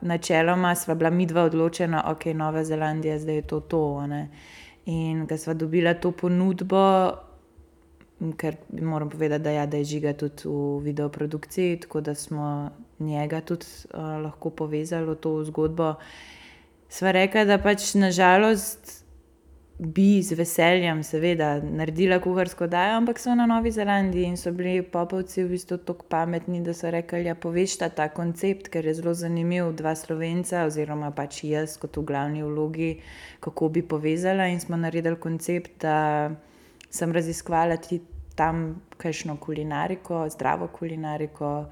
načeloma 0.00 0.74
sva 0.74 0.94
bila 0.94 1.10
mi 1.10 1.26
dva 1.26 1.44
odločena, 1.44 2.02
ok, 2.10 2.24
Nova 2.34 2.64
Zelandija, 2.64 3.18
zdaj 3.18 3.34
je 3.34 3.42
to 3.42 3.60
to. 3.60 4.06
ne. 4.06 4.28
In 4.86 5.26
ko 5.26 5.36
sva 5.36 5.54
dobila 5.54 5.94
to 5.94 6.10
ponudbo, 6.12 6.82
ker 8.36 8.56
moram 8.82 9.10
povedati, 9.10 9.44
da, 9.44 9.50
ja, 9.50 9.66
da 9.66 9.76
je 9.76 9.84
žiga 9.84 10.12
tudi 10.12 10.44
v 10.44 10.80
videoprodukciji, 10.84 11.80
tako 11.80 12.00
da 12.00 12.14
smo 12.14 12.70
njega 12.98 13.40
tudi 13.40 13.66
uh, 13.94 14.00
lahko 14.00 14.50
povezali 14.50 15.06
v 15.06 15.14
to 15.14 15.44
zgodbo. 15.44 15.94
Sva 16.88 17.10
rekla, 17.10 17.44
da 17.44 17.58
pač 17.58 17.94
nažalost 17.94 19.03
bi 19.78 20.22
z 20.22 20.36
veseljem, 20.38 21.02
seveda, 21.02 21.58
naredila 21.58 22.20
kuharsko 22.22 22.66
dajo, 22.70 22.96
ampak 23.00 23.18
so 23.18 23.34
na 23.34 23.46
Novi 23.46 23.72
Zelandiji 23.74 24.28
in 24.30 24.36
so 24.36 24.52
bili 24.54 24.82
popovci 24.82 25.42
v 25.42 25.50
bistvu 25.50 25.78
tako 25.82 26.06
pametni, 26.08 26.60
da 26.62 26.74
so 26.74 26.90
rekli: 26.90 27.24
ja, 27.26 27.34
povešta 27.34 27.88
ta 27.90 28.08
koncept, 28.08 28.70
ker 28.70 28.86
je 28.86 28.94
zelo 28.94 29.14
zanimiv, 29.14 29.72
dva 29.74 29.96
slovenca, 29.98 30.64
oziroma 30.68 31.10
pač 31.10 31.42
jaz 31.44 31.76
kot 31.82 31.98
v 31.98 32.06
glavni 32.06 32.44
vlogi, 32.46 33.00
kako 33.40 33.68
bi 33.68 33.82
povezala. 33.82 34.46
In 34.46 34.60
smo 34.60 34.78
naredili 34.78 35.18
koncept, 35.20 35.80
da 35.82 36.30
sem 36.90 37.12
raziskovala 37.12 37.76
ti 37.82 38.00
tam 38.38 38.80
kakšno 38.96 39.36
kulinariko, 39.42 40.28
zdravo 40.30 40.70
kulinariko. 40.70 41.64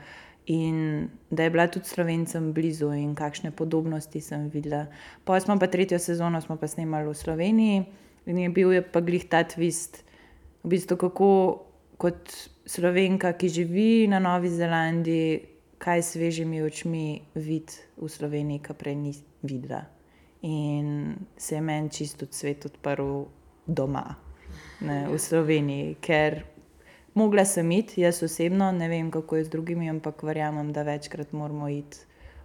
In 0.47 1.09
da 1.31 1.43
je 1.43 1.51
bila 1.51 1.69
tudi 1.71 1.87
slovencem 1.87 2.53
blizu, 2.53 2.91
in 2.93 3.15
kakšne 3.15 3.51
podobnosti 3.51 4.21
sem 4.21 4.49
videla. 4.51 4.87
Pa 5.25 5.41
smo 5.41 5.59
pa 5.59 5.67
tretjo 5.67 5.99
sezono 5.99 6.41
smo 6.41 6.57
pa 6.57 6.67
snemali 6.67 7.07
v 7.09 7.15
Sloveniji, 7.15 7.85
in 8.27 8.39
je 8.39 8.49
bil 8.49 8.73
je 8.73 8.83
pa 8.83 9.01
glih 9.01 9.29
ta 9.31 9.45
twist, 9.45 10.03
v 10.65 10.75
bistvu 10.75 10.97
kako 10.97 11.29
kot 11.99 12.51
slovenka, 12.67 13.33
ki 13.39 13.49
živi 13.49 14.09
na 14.11 14.19
Novi 14.19 14.51
Zelandiji, 14.51 15.41
kaj 15.79 16.03
s 16.03 16.15
svežimi 16.15 16.63
očmi 16.63 17.23
vidi 17.35 17.79
v 17.97 18.09
Sloveniji, 18.11 18.63
ki 18.63 18.75
prej 18.75 18.97
ni 18.99 19.15
videla. 19.43 19.85
In 20.43 21.15
se 21.37 21.55
je 21.55 21.61
meni 21.61 21.91
čisto 21.91 22.27
svet 22.31 22.67
odprl 22.67 23.25
doma, 23.67 24.17
ne, 24.81 25.07
v 25.07 25.19
Sloveniji, 25.19 25.97
ker 26.03 26.43
mogla 27.15 27.45
sem 27.45 27.71
iti, 27.71 28.01
jaz 28.01 28.23
osebno, 28.23 28.73
ne 28.73 28.89
vem 28.89 29.11
kako 29.11 29.37
je 29.37 29.45
z 29.45 29.51
drugimi, 29.51 29.91
ampak 29.91 30.23
verjamem, 30.23 30.73
da 30.73 30.83
večkrat 30.83 31.33
moramo 31.33 31.69
iti 31.69 31.99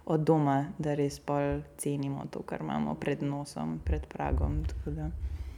od 0.06 0.20
doma, 0.20 0.72
da 0.78 0.94
res 0.94 1.18
pol 1.20 1.60
cenimo 1.76 2.24
to, 2.30 2.42
kar 2.42 2.60
imamo 2.60 2.94
pred 2.94 3.22
nosom, 3.22 3.80
pred 3.84 4.06
pragom. 4.06 4.62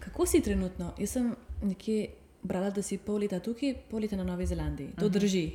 Kako 0.00 0.26
si 0.26 0.40
trenutno? 0.40 0.92
Jaz 0.98 1.10
sem 1.10 1.34
nekje 1.62 2.08
brala, 2.42 2.70
da 2.70 2.82
si 2.82 2.98
pol 2.98 3.20
leta 3.22 3.38
tukaj, 3.40 3.74
pol 3.90 4.00
leta 4.00 4.16
na 4.16 4.24
Novi 4.24 4.46
Zelandiji. 4.46 4.94
To 4.98 5.08
drži. 5.08 5.50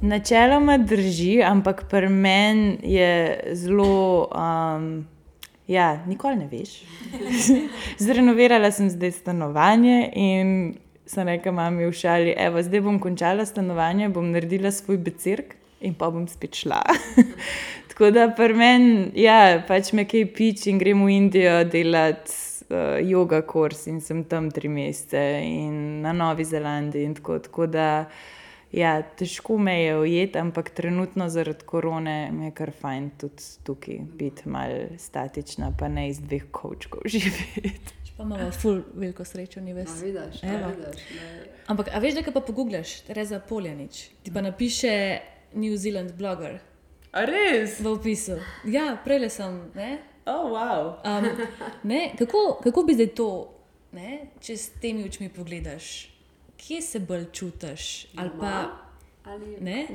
Načeloma 0.00 0.78
drži, 0.78 1.42
ampak 1.42 1.84
pri 1.90 2.08
meni 2.08 2.78
je 2.82 3.40
zelo. 3.52 4.28
Um, 4.32 5.04
ja, 5.68 6.04
nikoli 6.06 6.36
ne 6.36 6.48
veš. 6.48 6.82
Zrenovirala 8.04 8.70
sem 8.72 8.90
zdaj 8.90 9.12
stanovanje 9.12 10.10
in 10.14 10.74
sem 11.06 11.28
rekla, 11.28 11.52
mami 11.52 11.86
v 11.86 11.92
šali, 11.96 12.34
evo, 12.38 12.62
zdaj 12.62 12.84
bom 12.84 13.00
končala 13.02 13.46
stanovanje, 13.46 14.08
bom 14.12 14.30
naredila 14.32 14.72
svoj 14.72 15.00
becirk 15.02 15.56
in 15.82 15.94
pa 15.98 16.10
bom 16.10 16.28
spet 16.28 16.54
šla. 16.62 16.82
Tako 17.92 18.10
da 18.14 18.28
pri 18.36 18.54
meni, 18.54 19.10
ja, 19.20 19.62
pač 19.68 19.92
me 19.92 20.06
kaj 20.08 20.28
pič 20.36 20.66
in 20.70 20.78
grem 20.80 21.02
v 21.04 21.16
Indijo 21.16 21.58
delati 21.68 22.32
uh, 22.70 23.00
yoga 23.04 23.42
kurs 23.46 23.86
in 23.90 24.00
sem 24.00 24.22
tam 24.24 24.50
tri 24.50 24.70
mesece 24.72 25.42
in 25.44 26.00
na 26.04 26.14
Novi 26.16 26.44
Zelandiji 26.44 27.04
in 27.04 27.18
tako. 27.18 27.38
tako 27.38 27.66
da, 27.66 27.88
Ja, 28.72 29.02
težko 29.02 29.58
me 29.60 29.74
je 29.82 29.98
ujeti, 30.00 30.38
ampak 30.40 30.70
trenutno 30.72 31.26
zaradi 31.28 31.64
korone 31.68 32.30
mi 32.32 32.46
je 32.46 32.50
kar 32.56 32.70
fajn 32.80 33.10
tudi 33.20 33.48
tukaj 33.68 33.98
biti 34.16 34.48
malo 34.48 34.96
statična, 34.98 35.74
pa 35.78 35.88
ne 35.88 36.06
iz 36.08 36.20
dveh 36.20 36.46
kočkov 36.50 37.02
živeti. 37.12 38.01
Pa 38.22 38.26
imamo 38.26 38.50
ful 38.52 38.82
veliko 38.94 39.24
srečo, 39.24 39.60
ni 39.60 39.70
A 39.70 39.74
ves. 39.74 40.02
vidiš, 40.02 40.42
a 40.42 40.46
Evo. 40.46 40.68
vidiš, 40.68 41.02
ne. 41.10 41.44
Ampak, 41.66 41.88
a 41.94 41.98
veš, 41.98 42.14
da 42.14 42.22
ko 42.22 42.32
pa 42.32 42.40
poguglaš, 42.40 43.00
Tereza 43.00 43.40
Poljanič, 43.40 44.08
ti 44.22 44.32
pa 44.32 44.40
napiše 44.40 45.18
New 45.54 45.76
Zealand 45.76 46.12
blogger 46.12 46.58
A 47.12 47.24
res? 47.24 47.80
v 47.80 47.86
opisu. 47.86 48.38
Ja, 48.64 48.96
prej 49.04 49.30
sem, 49.30 49.70
ne? 49.74 49.98
Oh, 50.26 50.50
wow. 50.50 50.94
Um, 51.02 51.26
ne, 51.82 52.12
kako, 52.18 52.60
kako 52.62 52.82
bi 52.82 52.94
zdaj 52.94 53.06
to, 53.08 53.28
ne, 53.92 54.20
če 54.40 54.56
s 54.56 54.70
temi 54.70 55.04
očmi 55.04 55.28
pogledaš, 55.28 56.14
kje 56.56 56.82
se 56.82 57.00
bolj 57.00 57.26
čutiš? 57.32 58.06
Ali 58.16 58.30
pa, 58.40 58.70
Ali 59.24 59.56
ne? 59.60 59.86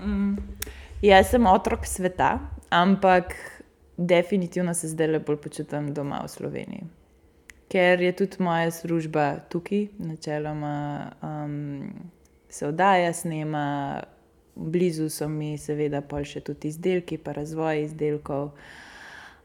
Jaz 1.01 1.29
sem 1.29 1.45
otrok 1.45 1.85
sveta, 1.85 2.39
ampak 2.69 3.33
definitivno 3.97 4.73
se 4.73 4.87
zdaj 4.87 5.07
le 5.07 5.19
bolj 5.19 5.37
počutim 5.37 5.93
doma 5.93 6.19
v 6.23 6.27
Sloveniji. 6.27 6.96
Ker 7.67 8.01
je 8.01 8.11
tudi 8.15 8.43
moja 8.43 8.71
služba 8.71 9.39
tukaj, 9.51 9.87
načeloma 9.99 11.11
um, 11.21 11.89
se 12.49 12.67
oddaja, 12.67 13.13
snema, 13.13 14.03
blizu 14.55 15.09
so 15.09 15.27
mi, 15.27 15.57
seveda, 15.57 16.01
pol 16.01 16.23
še 16.23 16.41
tudi 16.47 16.71
izdelki, 16.71 17.17
pa 17.19 17.35
razvoj 17.35 17.83
izdelkov. 17.83 18.53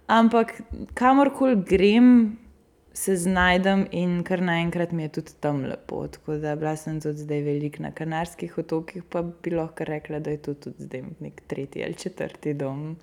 Ampak 0.06 0.54
kamorkoli 0.94 1.58
grem, 1.66 2.38
se 2.94 3.16
znajdem 3.16 3.86
in 3.90 4.22
kar 4.24 4.42
naenkrat 4.44 4.92
mi 4.92 5.02
je 5.02 5.08
tudi 5.08 5.34
tam 5.40 5.64
lepo. 5.64 6.06
Tako 6.08 6.36
da 6.42 6.56
bila 6.56 6.76
sem 6.76 7.00
tudi 7.00 7.24
zdaj 7.24 7.42
veliko 7.42 7.82
na 7.82 7.90
Kanarskih 7.90 8.58
otokih, 8.58 9.02
pa 9.08 9.22
bi 9.22 9.50
lahko 9.50 9.84
rekla, 9.84 10.20
da 10.20 10.30
je 10.30 10.42
to 10.42 10.54
tudi 10.54 10.84
zdaj 10.88 11.04
nek 11.20 11.40
tretji 11.46 11.84
ali 11.84 11.94
četrti 11.94 12.54
dom. 12.54 12.96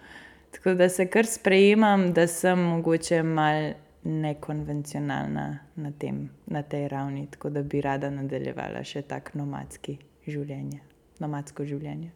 Tako 0.51 0.73
da 0.73 0.89
se 0.89 1.07
kar 1.07 1.25
sprejemam, 1.25 2.13
da 2.13 2.27
sem 2.27 2.59
mogoče 2.59 3.23
mal 3.23 3.73
nekonvencionalna 4.03 5.59
na, 5.75 5.91
tem, 5.91 6.29
na 6.45 6.63
tej 6.63 6.87
ravni, 6.87 7.27
tako 7.31 7.49
da 7.49 7.63
bi 7.63 7.81
rada 7.81 8.09
nadaljevala 8.09 8.83
še 8.83 9.01
tako 9.01 9.41
nomadski 9.41 9.97
življenje, 10.27 10.79
nomadsko 11.19 11.65
življenje. 11.67 12.13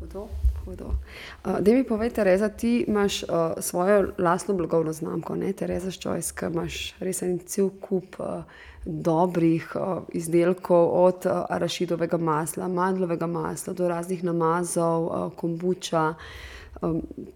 Hudo, 0.00 0.26
hudo. 0.64 0.90
Uh, 1.44 1.60
da 1.62 1.72
mi 1.72 1.84
povej, 1.86 2.10
Tereza, 2.10 2.48
ti 2.48 2.80
imaš 2.88 3.22
uh, 3.22 3.54
svojo 3.62 4.10
lastno 4.18 4.54
blagovno 4.54 4.92
znamko, 4.92 5.36
ne 5.36 5.52
Tereza 5.52 5.92
Choice, 5.94 6.34
ki 6.34 6.50
imaš 6.50 6.80
res 7.00 7.22
en 7.22 7.38
cel 7.46 7.70
kup 7.80 8.18
uh, 8.18 8.42
dobrih 8.84 9.70
uh, 9.78 10.02
izdelkov, 10.12 10.90
od 11.04 11.28
uh, 11.30 11.44
arašidovega 11.54 12.18
masla, 12.18 12.68
mandlovega 12.68 13.30
masla 13.30 13.72
do 13.72 13.88
raznih 13.88 14.26
namazov, 14.26 15.06
uh, 15.06 15.30
kombuča. 15.38 16.08
Um, 16.10 16.52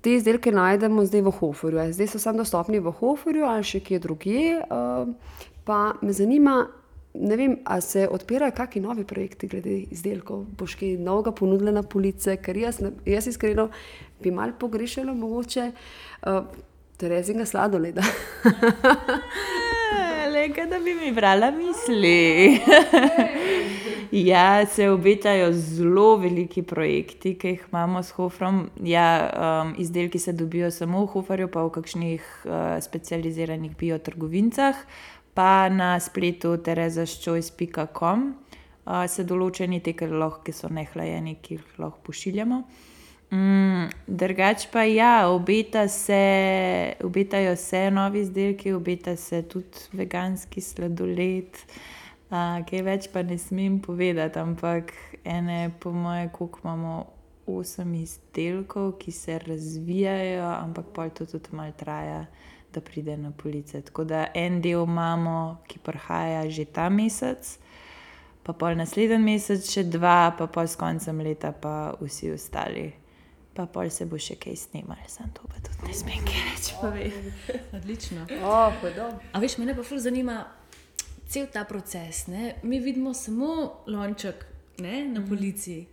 te 0.00 0.14
izdelke 0.14 0.52
najdemo 0.52 1.04
zdaj 1.06 1.22
v 1.26 1.32
Hoferju. 1.40 1.92
Zdaj 1.92 2.10
so 2.12 2.18
samo 2.18 2.42
dostopni 2.42 2.80
v 2.80 2.92
Hoferju 3.00 3.46
ali 3.48 3.64
še 3.64 3.80
kje 3.84 4.00
drugje. 4.04 4.58
Uh, 4.66 5.14
pa 5.64 5.94
me 6.02 6.12
zanima, 6.12 6.66
ali 7.64 7.82
se 7.82 8.08
odpirajo 8.10 8.54
kakšni 8.56 8.82
novi 8.82 9.04
projekti 9.04 9.48
glede 9.48 9.80
izdelkov, 9.90 10.44
boš 10.58 10.76
kaj 10.80 10.96
novega 11.02 11.32
ponudila 11.32 11.72
na 11.74 11.82
police, 11.82 12.36
ker 12.42 12.56
jaz, 12.56 12.80
jaz 13.06 13.26
iskreno 13.26 13.68
bi 14.22 14.30
mal 14.30 14.54
pogrešala 14.58 15.14
mogoče 15.14 15.70
uh, 15.72 16.42
Terezinga 16.98 17.46
sladoleda. 17.46 18.02
Le, 20.32 20.48
da 20.70 20.78
bi 20.78 20.94
mi 20.94 21.12
brala 21.12 21.50
misli. 21.50 22.60
ja, 24.30 24.66
se 24.66 24.90
obetajo 24.90 25.52
zelo 25.52 26.16
veliki 26.16 26.62
projekti, 26.62 27.34
ki 27.38 27.48
jih 27.48 27.62
imamo 27.70 28.02
s 28.02 28.10
Hofrom. 28.10 28.70
Ja, 28.84 29.30
um, 29.62 29.74
izdelki 29.78 30.18
se 30.18 30.32
dobijo 30.32 30.70
samo 30.70 31.04
v 31.04 31.06
Hoferju, 31.12 31.48
pa 31.48 31.62
v 31.64 31.70
kakšnih 31.78 32.26
uh, 32.44 32.52
specializiranih 32.80 33.76
biotrgovincah, 33.76 34.76
pa 35.34 35.68
na 35.68 35.94
spletu 36.00 36.56
terezaščojs.com 36.56 38.28
uh, 38.28 39.06
se 39.08 39.24
določeni 39.24 39.80
te, 39.80 39.96
ki 39.96 40.52
so 40.52 40.68
nehlajeni, 40.68 41.38
ki 41.42 41.56
jih 41.56 41.80
lahko 41.80 42.04
pošiljamo. 42.10 42.62
Mm, 43.30 43.90
drugač 44.06 44.66
pa 44.72 44.86
ja, 44.88 45.28
obeta 45.28 45.88
se, 45.88 46.94
obetajo 47.04 47.56
se 47.56 47.90
novi 47.90 48.20
izdelki, 48.20 48.72
obeta 48.72 49.16
se 49.16 49.42
tudi 49.42 49.84
veganski 49.92 50.60
sladoled. 50.60 51.60
Uh, 52.28 52.60
kaj 52.68 52.82
več 52.84 53.08
pa 53.12 53.22
ne 53.24 53.38
smem 53.40 53.78
povedati, 53.84 54.40
ampak 54.40 54.92
ene, 55.24 55.70
po 55.80 55.92
moje, 55.92 56.28
koliko 56.32 56.60
imamo 56.64 56.94
osem 57.48 57.94
izdelkov, 57.94 58.92
ki 59.00 59.12
se 59.12 59.38
razvijajo, 59.38 60.44
ampak 60.48 60.92
pol 60.92 61.10
to 61.10 61.26
tudi 61.26 61.56
malo 61.56 61.72
traja, 61.76 62.26
da 62.72 62.80
pride 62.80 63.16
na 63.16 63.30
police. 63.30 63.80
Tako 63.80 64.04
da 64.04 64.26
en 64.34 64.60
del 64.60 64.84
imamo, 64.84 65.62
ki 65.68 65.80
prihaja 65.84 66.44
že 66.50 66.64
ta 66.64 66.88
mesec, 66.88 67.58
pa 68.44 68.52
pol 68.52 68.76
naslednji 68.76 69.20
mesec, 69.24 69.64
še 69.64 69.84
dva, 69.88 70.34
pa 70.36 70.46
pol 70.46 70.68
s 70.68 70.76
koncem 70.76 71.20
leta, 71.24 71.52
pa 71.52 71.92
vsi 72.00 72.32
ostali. 72.36 72.92
Pa 73.58 73.64
pol 73.66 73.88
se 73.90 74.04
bo 74.06 74.14
še 74.22 74.36
kaj 74.38 74.54
snimal, 74.54 75.00
sem 75.10 75.26
to 75.34 75.42
pa 75.50 75.58
tudi 75.58 75.88
ne 75.88 75.94
smem 75.98 76.20
kaj 76.22 76.42
reči. 76.46 76.74
povem. 76.78 77.24
Odlično. 77.74 78.26
Oh, 78.46 78.70
hudo. 78.78 79.08
A 79.34 79.40
veš, 79.42 79.56
mene 79.58 79.74
pa 79.74 79.82
ful 79.82 79.98
zanima 79.98 80.44
cel 81.26 81.48
ta 81.50 81.64
proces. 81.66 82.28
Ne? 82.30 82.54
Mi 82.62 82.78
vidimo 82.78 83.10
samo 83.18 83.82
lonček 83.90 84.46
ne, 84.78 85.08
na 85.10 85.24
policiji. 85.26 85.88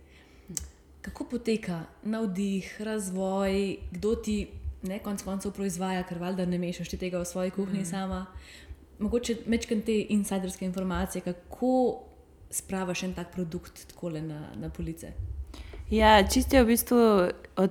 Kako 1.02 1.24
poteka 1.24 1.80
navdih, 2.06 2.70
razvoj, 2.78 3.76
kdo 3.90 4.14
ti 4.14 4.38
ne, 4.86 5.02
konc 5.02 5.26
koncev 5.26 5.50
proizvaja, 5.58 6.06
ker 6.06 6.22
valjda 6.22 6.46
ne 6.46 6.62
mešaš 6.62 6.94
tega 6.94 7.18
v 7.18 7.26
svoji 7.26 7.50
kuhinji 7.50 7.82
mm. 7.82 7.90
sama. 7.90 8.26
Mogoče 9.02 9.40
mečkam 9.50 9.82
te 9.82 10.04
insiderske 10.14 10.64
informacije, 10.70 11.26
kako 11.26 11.72
spravaš 12.50 13.02
en 13.02 13.14
tak 13.18 13.34
produkt 13.34 13.88
tako 13.90 14.10
na, 14.10 14.52
na 14.54 14.70
police. 14.70 15.10
Ja, 15.90 16.18
čisto 16.26 16.56
je 16.56 16.64
v 16.64 16.66
bistvu 16.66 16.98
od 17.56 17.70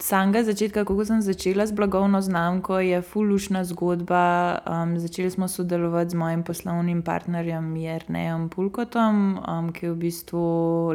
samega 0.00 0.40
začetka, 0.48 0.84
ko 0.88 0.96
sem 1.04 1.20
začela 1.20 1.66
s 1.68 1.76
blagovno 1.76 2.20
znamko, 2.24 2.80
je 2.80 3.02
fulušna 3.04 3.64
zgodba. 3.68 4.58
Um, 4.64 4.96
začeli 4.96 5.30
smo 5.30 5.48
sodelovati 5.48 6.10
z 6.10 6.14
mojim 6.14 6.42
poslovnim 6.42 7.02
partnerjem 7.02 7.76
Jrnejem 7.76 8.48
Pulkotom, 8.48 9.44
um, 9.44 9.72
ki 9.76 9.86
je 9.86 9.92
v 9.92 9.96
bistvu 9.96 10.44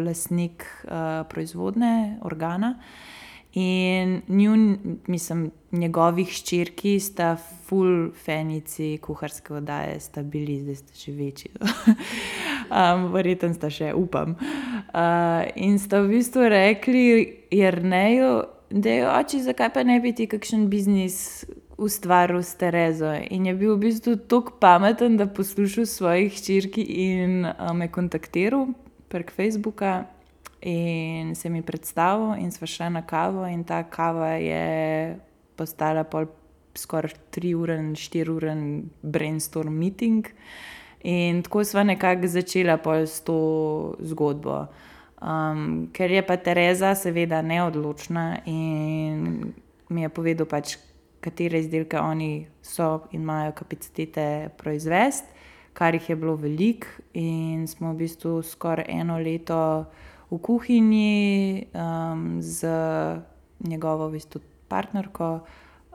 lasnik 0.01 0.65
uh, 0.89 1.21
proizvodne 1.29 2.17
organa. 2.25 2.81
In 3.55 4.21
njun, 4.27 4.77
mislim, 5.07 5.51
njegovih 5.71 6.27
ščirki 6.27 6.97
sta 6.99 7.37
full 7.39 8.09
fenici 8.25 8.97
kuharske 9.01 9.53
oddaje, 9.55 9.99
sta 10.03 10.23
bili, 10.23 10.57
zdaj 10.59 10.75
sta 10.81 10.97
še 10.99 11.13
večji. 11.15 11.51
um, 12.79 13.05
Verjetno 13.13 13.53
sta 13.55 13.69
še, 13.71 13.93
upam. 13.95 14.35
Uh, 14.35 15.45
in 15.55 15.79
sta 15.79 16.01
v 16.03 16.17
bistvu 16.17 16.49
rekli, 16.51 17.05
Jrneju, 17.55 18.33
da 18.75 18.97
je 18.97 19.05
oči, 19.13 19.39
zakaj 19.45 19.71
pa 19.77 19.85
ne 19.87 20.01
bi 20.03 20.11
ti 20.17 20.27
kakšen 20.27 20.67
biznis 20.67 21.45
ustvaril 21.79 22.43
s 22.43 22.59
Terezo. 22.59 23.13
In 23.31 23.47
je 23.47 23.55
bil 23.55 23.77
v 23.77 23.85
bistvu 23.87 24.17
tako 24.27 24.57
pameten, 24.59 25.15
da 25.15 25.29
poslušal 25.31 25.87
svojih 25.87 26.35
hčerki 26.35 26.83
in 27.07 27.47
uh, 27.47 27.71
me 27.71 27.87
kontaktiral 27.87 28.67
prek 29.07 29.31
Facebooka. 29.31 30.01
In 30.61 31.35
se 31.35 31.49
mi 31.49 31.61
predstavil, 31.61 32.39
in 32.41 32.51
sva 32.51 32.67
šla 32.67 32.89
na 32.89 33.01
kavo, 33.05 33.45
in 33.45 33.63
ta 33.63 33.83
kava 33.83 34.35
je 34.41 35.17
postala 35.55 36.03
pol 36.03 36.25
skoraj 36.75 37.13
3-uren, 37.35 37.93
4-uren 37.95 38.63
brainstorm 39.01 39.75
meeting. 39.77 40.27
In 41.05 41.43
tako 41.45 41.63
sva 41.63 41.83
nekako 41.85 42.27
začela 42.27 42.79
pol 42.81 43.05
s 43.05 43.21
to 43.21 43.95
zgodbo. 44.01 44.65
Um, 45.21 45.87
ker 45.93 46.11
je 46.11 46.21
pa 46.25 46.37
Tereza, 46.37 46.95
seveda, 46.95 47.41
neodločna 47.41 48.43
in 48.45 49.53
mi 49.89 50.01
je 50.01 50.09
povedal, 50.09 50.49
pač, 50.49 50.75
katere 51.23 51.61
izdelke 51.63 51.97
oni 51.97 52.45
so 52.61 53.07
in 53.11 53.23
imajo 53.23 53.53
kapacitete 53.57 54.49
proizvesti, 54.57 55.27
kar 55.73 55.95
jih 55.95 56.09
je 56.09 56.15
bilo 56.15 56.35
veliko, 56.35 56.87
in 57.13 57.65
smo 57.67 57.93
v 57.93 58.03
bistvu 58.03 58.41
skoraj 58.43 58.85
eno 58.89 59.17
leto 59.19 59.85
v 60.31 60.39
kuhinji 60.41 61.67
um, 61.73 62.41
z 62.41 62.67
njegovo 63.59 64.07
v 64.07 64.11
bistvu, 64.11 64.41
partnerko, 64.67 65.39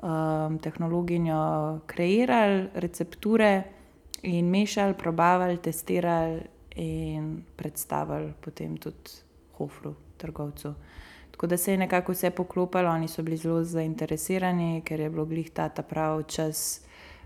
um, 0.02 0.58
tehnologinjo, 0.58 1.80
kreirali 1.86 2.68
recepture 2.74 3.62
in 4.22 4.50
mešali, 4.50 4.94
probavali, 4.94 5.58
testirali 5.58 6.40
in 6.76 7.42
predstavili 7.56 8.32
potem 8.40 8.76
tudi 8.76 9.10
Hofru, 9.58 9.94
trgovcu. 10.16 10.74
Tako 11.30 11.46
da 11.46 11.56
se 11.56 11.72
je 11.72 11.78
nekako 11.78 12.12
vse 12.12 12.30
poklopilo, 12.30 12.90
oni 12.90 13.08
so 13.08 13.22
bili 13.22 13.36
zelo 13.36 13.64
zainteresirani, 13.64 14.82
ker 14.84 15.00
je 15.00 15.10
bilo 15.10 15.24
glih 15.24 15.50
ta, 15.50 15.68
pravi 15.68 16.24
čas 16.24 16.80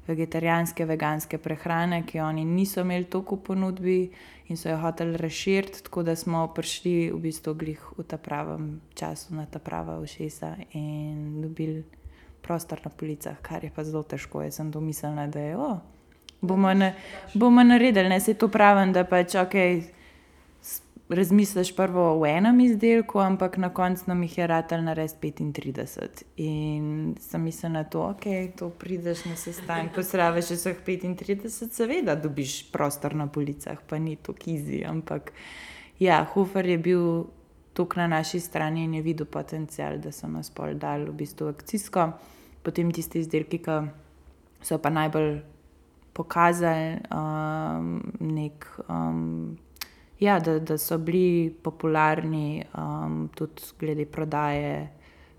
vegetarijanske, 0.07 0.85
veganske 0.85 1.39
prehrane, 1.39 2.03
ki 2.07 2.21
oni 2.21 2.45
niso 2.45 2.81
imeli 2.81 3.05
toliko 3.05 3.37
ponudbi 3.37 4.11
in 4.49 4.57
so 4.57 4.69
jo 4.69 4.77
hoteli 4.77 5.17
razširiti, 5.17 5.83
tako 5.85 6.03
da 6.03 6.17
smo 6.17 6.47
prišli 6.55 7.11
v 7.13 7.19
bistvu 7.19 7.55
glih 7.55 7.81
v 7.97 8.05
ta 8.05 8.19
pravem 8.19 8.81
času, 8.95 9.35
na 9.35 9.47
ta 9.47 9.59
prava 9.59 9.99
ušesa 10.01 10.57
in 10.73 11.41
dobili 11.43 11.85
prostor 12.43 12.81
na 12.85 12.91
policah, 12.91 13.41
kar 13.43 13.65
je 13.65 13.73
pa 13.75 13.85
zelo 13.85 14.03
težko. 14.03 14.43
Jaz 14.43 14.61
sem 14.61 14.71
domislila, 14.71 15.27
da 15.27 15.41
je 15.41 15.57
o 15.57 15.79
bomo, 16.45 16.75
na, 16.75 16.93
bomo 17.35 17.63
naredili, 17.63 18.09
ne 18.09 18.21
se 18.21 18.35
to 18.35 18.49
pravim, 18.49 18.93
da 18.93 19.05
pač 19.05 19.35
ok. 19.35 19.55
Razmisliš 21.09 21.77
prvo 21.77 22.19
v 22.19 22.31
enem 22.33 22.61
izdelku, 22.65 23.19
ampak 23.21 23.59
na 23.61 23.69
koncu 23.69 24.05
nam 24.07 24.23
jih 24.23 24.39
je 24.39 24.47
ratelj 24.47 24.81
narediti 24.83 25.33
35. 25.33 26.23
In 26.37 27.15
sem 27.21 27.43
mislil 27.43 27.73
na 27.73 27.85
to, 27.85 28.07
ok, 28.09 28.25
to 28.57 28.71
prideš 28.71 29.25
na 29.29 29.37
sestanek, 29.37 29.93
posraviš 29.97 30.55
vseh 30.57 30.81
35, 30.87 31.69
seveda 31.73 32.17
dobiš 32.17 32.73
prostor 32.73 33.15
na 33.15 33.27
policah, 33.27 33.79
pa 33.89 33.99
ni 33.99 34.17
to 34.17 34.33
kizi. 34.33 34.81
Ampak 34.85 35.33
ja, 35.99 36.25
Hofer 36.25 36.67
je 36.67 36.79
bil 36.79 37.25
tukaj 37.75 38.03
na 38.03 38.17
naši 38.17 38.41
strani 38.41 38.85
in 38.85 38.95
je 38.95 39.03
videl 39.03 39.27
potencial, 39.27 39.99
da 39.99 40.13
so 40.13 40.29
nas 40.29 40.51
pol 40.51 40.75
dali 40.75 41.05
v 41.05 41.13
bistvu 41.13 41.51
akcijsko. 41.53 42.13
Potem 42.63 42.93
tisti 42.93 43.21
izdelki, 43.21 43.59
ki 43.59 43.81
so 44.65 44.79
pa 44.79 44.89
najbolj 44.91 45.43
pokazali, 46.15 46.97
um, 47.13 47.99
nek, 48.21 48.67
um, 48.89 49.59
ja, 50.25 50.39
da, 50.41 50.59
da 50.59 50.79
so 50.79 50.99
bili 50.99 51.51
popularni, 51.63 52.65
um, 52.79 53.29
tudi 53.35 53.63
glede 53.81 54.07
prodaje, 54.07 54.89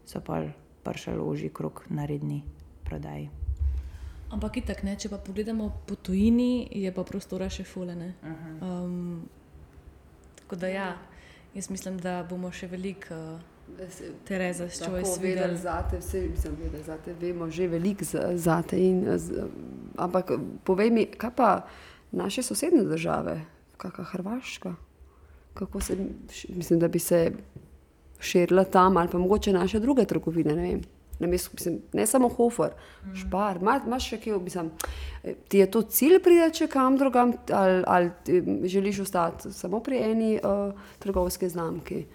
so 0.06 0.22
pa 0.22 0.44
prišli 0.86 1.16
loži 1.18 1.50
krok 1.50 1.86
na 1.90 2.06
redni 2.06 2.44
prodaji. 2.86 3.30
Ampak 4.34 4.58
itak, 4.58 4.84
ne, 4.84 4.96
če 5.00 5.10
pa 5.10 5.18
pogledamo 5.22 5.70
po 5.88 5.96
tujini, 5.96 6.68
je 6.74 6.92
pa 6.94 7.06
prostora 7.08 7.50
še 7.50 7.64
fulene. 7.64 8.14
Um, 8.62 9.26
tako 10.42 10.60
da 10.62 10.70
ja, 10.70 10.88
jaz 11.56 11.70
mislim, 11.70 12.00
da 12.02 12.24
bomo 12.30 12.52
še 12.52 12.70
veliko. 12.72 13.16
Uh, 13.16 13.52
Tereza, 14.26 14.70
s 14.70 14.78
čoj 14.86 15.02
si 15.06 15.22
videl? 15.22 15.56
Zate, 15.58 15.98
vse 15.98 16.22
sem 16.38 16.54
vedel, 16.60 16.84
zate 16.86 17.16
vemo 17.18 17.50
že 17.50 17.66
veliko 17.68 18.06
zate. 18.38 18.78
In, 18.78 19.02
z, 19.18 19.50
ampak 19.98 20.38
povej 20.62 20.94
mi, 20.94 21.06
kaj 21.10 21.34
pa 21.34 21.50
naše 22.14 22.46
sosednje 22.46 22.86
države, 22.86 23.42
kakšna 23.78 24.04
Hrvaška? 24.04 24.76
Kako 25.54 25.82
se, 25.82 25.98
mislim, 26.50 26.80
da 26.80 26.88
bi 26.88 27.00
se 27.00 27.32
širila 28.20 28.64
tam 28.64 28.98
ali 28.98 29.10
pa 29.12 29.18
mogoče 29.18 29.54
naše 29.54 29.80
druge 29.80 30.06
trgovine, 30.06 30.56
ne 30.56 30.62
vem. 30.62 30.82
Ne, 31.20 31.28
mislim, 31.28 31.80
ne 31.94 32.06
samo 32.06 32.30
Hofer, 32.30 32.70
mm. 33.06 33.16
špar, 33.16 33.60
imaš 33.88 34.10
še 34.10 34.18
kaj, 34.20 34.34
mislim, 34.44 34.72
ti 35.48 35.58
je 35.58 35.70
to 35.72 35.82
cilj 35.82 36.20
priti 36.24 36.68
kam 36.68 36.98
drugam 36.98 37.32
ali, 37.52 37.84
ali 37.88 38.12
želiš 38.68 39.00
ostati 39.00 39.54
samo 39.54 39.80
pri 39.80 39.98
eni 39.98 40.40
uh, 40.44 40.74
trgovski 41.00 41.50
znamki? 41.50 42.06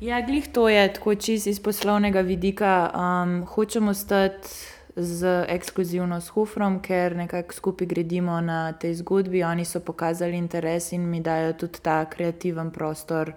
Ja, 0.00 0.20
glih 0.26 0.48
to 0.52 0.68
je 0.68 0.92
tako 0.92 1.14
čisto 1.14 1.50
iz 1.50 1.60
poslovnega 1.60 2.20
vidika. 2.20 2.90
Um, 2.94 3.46
hočemo 3.46 3.94
stati 3.94 4.48
z 4.96 5.44
ekskluzivno 5.48 6.20
s 6.20 6.28
Hofrom, 6.28 6.80
ker 6.80 7.16
nekako 7.16 7.54
skupaj 7.54 7.86
gradimo 7.86 8.40
na 8.40 8.72
tej 8.72 8.94
zgodbi. 8.94 9.44
Oni 9.44 9.64
so 9.64 9.80
pokazali 9.80 10.36
interes 10.36 10.92
in 10.92 11.04
mi 11.10 11.20
dajo 11.20 11.52
tudi 11.52 11.78
ta 11.82 12.04
kreativen 12.04 12.70
prostor, 12.70 13.32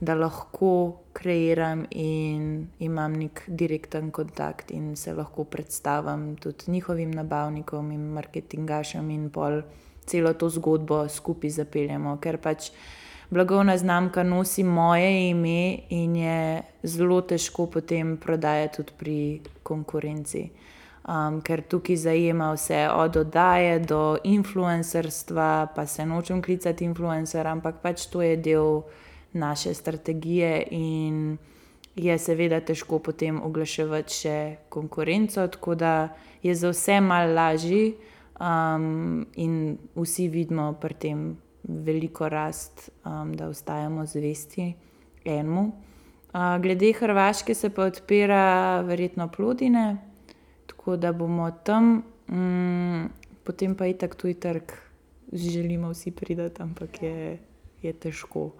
da 0.00 0.14
lahko 0.14 0.96
kreiram 1.12 1.84
in 1.90 2.66
imam 2.78 3.12
nek 3.12 3.44
direkten 3.46 4.10
kontakt 4.10 4.70
in 4.70 4.96
se 4.96 5.12
lahko 5.12 5.44
predstavim 5.44 6.36
tudi 6.36 6.70
njihovim 6.72 7.10
nabavnikom 7.10 7.92
in 7.92 8.08
marketingašem 8.12 9.10
in 9.10 9.30
pol 9.30 9.62
celo 10.06 10.32
to 10.32 10.48
zgodbo 10.48 11.08
skupaj 11.08 11.50
zapeljemo. 11.50 12.16
Ker 12.20 12.38
pač 12.38 12.70
blagovna 13.30 13.76
znamka 13.78 14.22
nosi 14.22 14.64
moje 14.64 15.28
ime 15.30 15.78
in 15.90 16.16
je 16.16 16.62
zelo 16.82 17.20
težko 17.20 17.66
potem 17.66 18.16
prodajati 18.16 18.76
tudi 18.76 18.92
pri 18.98 19.40
konkurenci. 19.62 20.50
Um, 21.02 21.40
ker 21.42 21.64
tukaj 21.66 21.96
zajema 21.96 22.52
vse 22.54 22.84
od 22.94 23.16
oddaje 23.16 23.78
do 23.78 24.18
influencerstva, 24.24 25.74
pa 25.74 25.86
se 25.86 26.06
nočem 26.06 26.42
klicati 26.42 26.84
influencer, 26.84 27.46
ampak 27.46 27.80
pač 27.82 28.06
to 28.06 28.22
je 28.22 28.36
del 28.36 28.82
naše 29.32 29.74
strategije 29.74 30.66
in 30.70 31.38
je 31.96 32.18
seveda 32.18 32.60
težko 32.60 32.98
potem 32.98 33.42
oglaševati 33.42 34.14
še 34.14 34.36
konkurenco, 34.68 35.46
tako 35.48 35.74
da 35.74 36.14
je 36.42 36.54
za 36.54 36.70
vse 36.70 37.00
mal 37.00 37.34
lažji 37.34 37.96
um, 38.38 39.26
in 39.34 39.78
vsi 39.98 40.28
vidimo 40.28 40.72
pri 40.80 40.94
tem 40.94 41.26
veliko 41.62 42.28
rast, 42.28 42.90
um, 43.04 43.34
da 43.34 43.48
ostajamo 43.48 44.06
zvesti 44.06 44.72
enemu. 45.24 45.72
Uh, 46.32 46.62
glede 46.62 46.92
Hrvaške 46.92 47.54
se 47.54 47.70
pa 47.70 47.90
odpira 47.90 48.80
verjetno 48.86 49.28
plodine, 49.28 50.11
tako 50.82 50.96
da 50.96 51.12
bomo 51.12 51.50
tam, 51.50 52.02
mm, 52.28 53.06
potem 53.44 53.74
pa 53.74 53.86
je 53.86 53.98
tako 53.98 54.16
tuj 54.16 54.34
trg, 54.34 54.62
želimo 55.32 55.90
vsi 55.90 56.10
priti, 56.10 56.50
ampak 56.58 57.02
je, 57.02 57.38
je 57.82 57.92
težko. 57.92 58.50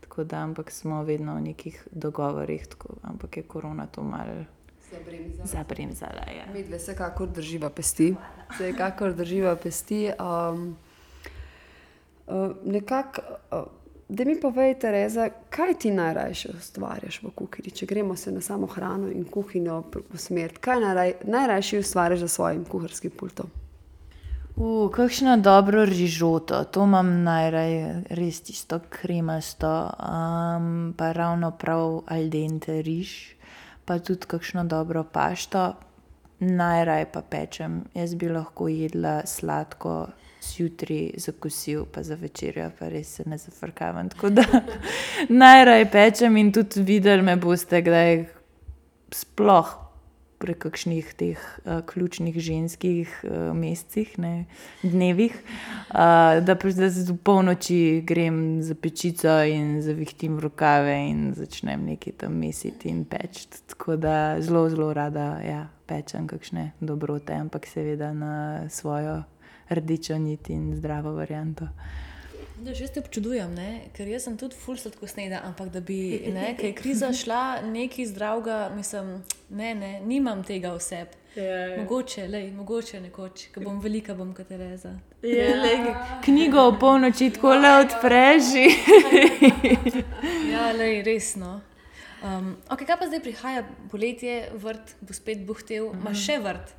Tako 0.00 0.24
da, 0.24 0.36
ampak 0.36 0.70
smo 0.70 1.04
vedno 1.04 1.34
v 1.34 1.40
nekih 1.40 1.88
dogovorih, 1.90 2.66
tako, 2.66 2.88
ampak 3.02 3.36
je 3.36 3.42
korona 3.42 3.86
to 3.86 4.02
malo 4.02 4.44
zabremzala. 5.44 6.26
Ja. 6.36 6.52
Mi 6.52 6.64
dve 6.64 6.78
vsekakor 6.78 7.28
drživa 7.28 7.70
pesti. 7.70 8.14
Vsekakor 8.50 9.14
drživa 9.14 9.56
pesti. 9.56 10.10
Um, 10.18 10.76
uh, 12.26 12.56
nekako, 12.64 13.22
uh, 13.52 13.62
da 14.08 14.24
mi 14.24 14.40
povej, 14.40 14.74
Tereza, 14.80 15.28
kaj 15.50 15.74
ti 15.78 15.90
najrajše 15.90 16.48
ustvarjaš 16.58 17.22
v 17.22 17.30
kuhinji, 17.34 17.70
če 17.70 17.86
gremo 17.86 18.16
se 18.16 18.32
na 18.32 18.40
samo 18.40 18.66
hrano 18.66 19.10
in 19.12 19.24
kuhinjo 19.24 19.82
usmeriti. 20.14 20.60
Kaj 20.60 20.80
najraj, 20.80 21.14
najrajše 21.24 21.78
ustvarjaš 21.78 22.26
za 22.26 22.28
svojim 22.28 22.64
kuharskim 22.64 23.10
pultom? 23.10 23.50
Uh, 24.56 24.90
kakšno 24.90 25.36
dobro 25.36 25.84
rižoto, 25.84 26.64
to 26.64 26.84
imam 26.84 27.22
najraje, 27.22 28.02
res 28.10 28.40
tisto 28.42 28.80
kremasto, 28.90 29.70
um, 29.86 30.94
pa 30.96 31.12
ravno 31.12 31.50
prav 31.50 32.00
al 32.06 32.30
dente 32.32 32.82
riž 32.82 33.38
pa 33.88 33.98
tudi 33.98 34.26
kakšno 34.28 34.64
dobro 34.64 35.04
pašto, 35.04 35.72
najraje 36.38 37.06
pa 37.12 37.22
pečem. 37.22 37.84
Jaz 37.94 38.14
bi 38.14 38.28
lahko 38.28 38.68
jedla 38.68 39.22
sladko, 39.26 40.06
zjutraj 40.42 41.10
za 41.16 41.32
kosil, 41.32 41.84
pa 41.92 42.02
za 42.02 42.14
večerjo, 42.14 42.70
pa 42.78 42.88
res 42.88 43.14
se 43.14 43.22
ne 43.26 43.38
zafrkavam. 43.38 44.08
Tako 44.08 44.30
da 44.30 44.44
najraje 45.28 45.90
pečem 45.90 46.36
in 46.36 46.52
tudi 46.52 46.82
videli 46.82 47.22
me 47.22 47.36
boste, 47.36 47.82
kdaj 47.82 48.24
sploh 49.14 49.88
pri 50.38 50.54
kakšnih 50.54 51.06
teh 51.18 51.38
uh, 51.38 51.80
ključnih 51.86 52.38
ženskih 52.38 53.10
uh, 53.24 53.50
mesecih, 53.56 54.18
ne, 54.18 54.46
dnevih, 54.82 55.34
uh, 55.90 56.38
da 56.38 56.56
z 56.88 57.16
polnoči 57.22 58.02
grem 58.06 58.62
za 58.62 58.74
pečico 58.74 59.42
in 59.42 59.82
zavihtim 59.82 60.38
rokave 60.38 60.94
in 61.10 61.32
začnem 61.34 61.84
nekaj 61.90 62.12
tam 62.22 62.38
mesiti 62.38 62.88
in 62.88 63.04
peči. 63.04 63.48
Tako 63.66 63.96
da 63.96 64.36
zelo, 64.40 64.68
zelo 64.70 64.92
rada 64.94 65.40
ja, 65.42 65.68
pečem 65.86 66.28
kakšne 66.28 66.72
dobrote, 66.80 67.34
ampak 67.34 67.66
seveda 67.66 68.12
na 68.12 68.68
svojo 68.70 69.22
rdečo 69.70 70.18
nit 70.18 70.50
in 70.50 70.74
zdravo 70.76 71.12
varianto. 71.14 71.68
Da, 72.58 72.74
že 72.74 72.88
te 72.88 73.00
občudujem, 73.00 73.54
ne? 73.54 73.86
ker 73.94 74.08
jaz 74.10 74.24
sem 74.26 74.36
tudi 74.36 74.56
ful 74.58 74.74
sladko 74.76 75.06
sneda, 75.06 75.44
ampak 75.46 75.70
da 75.70 75.80
bi, 75.80 76.26
ne, 76.34 76.56
ker 76.58 76.72
je 76.72 76.74
kriza 76.74 77.12
šla 77.20 77.60
nekaj 77.62 78.08
zdravega, 78.10 78.56
mislim, 78.74 79.22
ne, 79.50 79.74
ne, 79.74 79.92
nimam 80.00 80.42
tega 80.42 80.72
oseb. 80.74 81.14
Yeah. 81.36 81.44
Ja, 81.44 81.66
ja. 81.66 81.76
Mogoče, 81.82 82.26
lej, 82.28 82.50
mogoče 82.52 83.00
nekoč, 83.00 83.46
ko 83.54 83.62
bom 83.62 83.78
velika, 83.80 84.14
bom 84.18 84.32
kot 84.34 84.48
Tereza. 84.50 84.96
Yeah. 85.22 85.52
Ja, 85.52 85.62
lej, 85.62 85.94
knjigo 86.24 86.64
o 86.66 86.72
polnoči 86.80 87.30
tako 87.36 87.54
le 87.54 87.74
odpreži. 87.84 88.66
ja, 90.52 90.72
lej, 90.74 91.02
resno. 91.06 91.60
Um, 92.24 92.56
okay, 92.66 92.88
kaj 92.88 92.98
pa 92.98 93.06
zdaj 93.06 93.22
prihaja, 93.22 93.62
poletje, 93.92 94.48
vrt 94.58 94.96
bo 95.00 95.14
spet 95.14 95.46
buhtel, 95.46 95.92
ima 95.92 95.94
mm 95.94 96.14
-hmm. 96.14 96.24
še 96.26 96.38
vrt. 96.42 96.74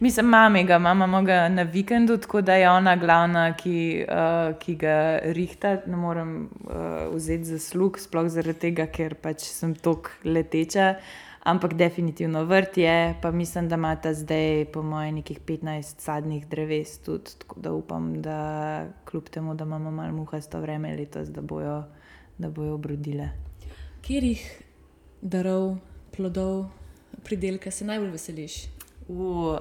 Mislim, 0.00 0.26
mami 0.26 0.64
ga, 0.64 0.76
imamo 0.76 1.22
ga 1.22 1.48
na 1.48 1.62
vikendu, 1.62 2.16
tako 2.16 2.40
da 2.40 2.54
je 2.54 2.70
ona 2.70 2.96
glavna, 2.96 3.56
ki, 3.56 4.04
uh, 4.08 4.58
ki 4.58 4.74
ga 4.74 5.18
rihta. 5.34 5.80
Ne 5.86 5.96
morem 5.96 6.36
uh, 6.44 7.14
vzeti 7.14 7.44
za 7.44 7.58
slug, 7.58 7.98
sploh 7.98 8.28
zaradi 8.30 8.68
tega, 8.68 8.86
ker 8.86 9.16
pač 9.18 9.42
sem 9.50 9.74
tok 9.74 10.12
leteča. 10.24 10.92
Ampak 11.50 11.74
definitivno 11.74 12.44
vrt 12.46 12.78
je, 12.78 13.14
pa 13.22 13.30
mislim, 13.30 13.68
da 13.68 13.74
ima 13.74 13.96
ta 13.96 14.14
zdaj, 14.14 14.68
po 14.72 14.82
mojem, 14.86 15.18
nekih 15.18 15.40
15 15.40 16.06
sadnih 16.06 16.46
dreves 16.46 16.98
tudi. 17.02 17.34
Tako 17.42 17.60
da 17.60 17.74
upam, 17.74 18.22
da 18.22 18.38
kljub 19.10 19.34
temu, 19.34 19.54
da 19.54 19.64
imamo 19.64 19.90
malo 19.90 20.12
muhasto 20.12 20.60
vreme 20.60 20.94
letos, 20.96 21.28
da 21.34 21.42
bojo, 21.42 21.82
da 22.38 22.50
bojo 22.50 22.78
obrodile. 22.78 23.30
Kjer 24.06 24.30
jih 24.30 24.48
darov, 25.22 25.76
plodov, 26.16 26.68
pridelka 27.24 27.70
se 27.70 27.84
najbolj 27.84 28.14
veseliš? 28.14 28.77
Uh, 29.08 29.56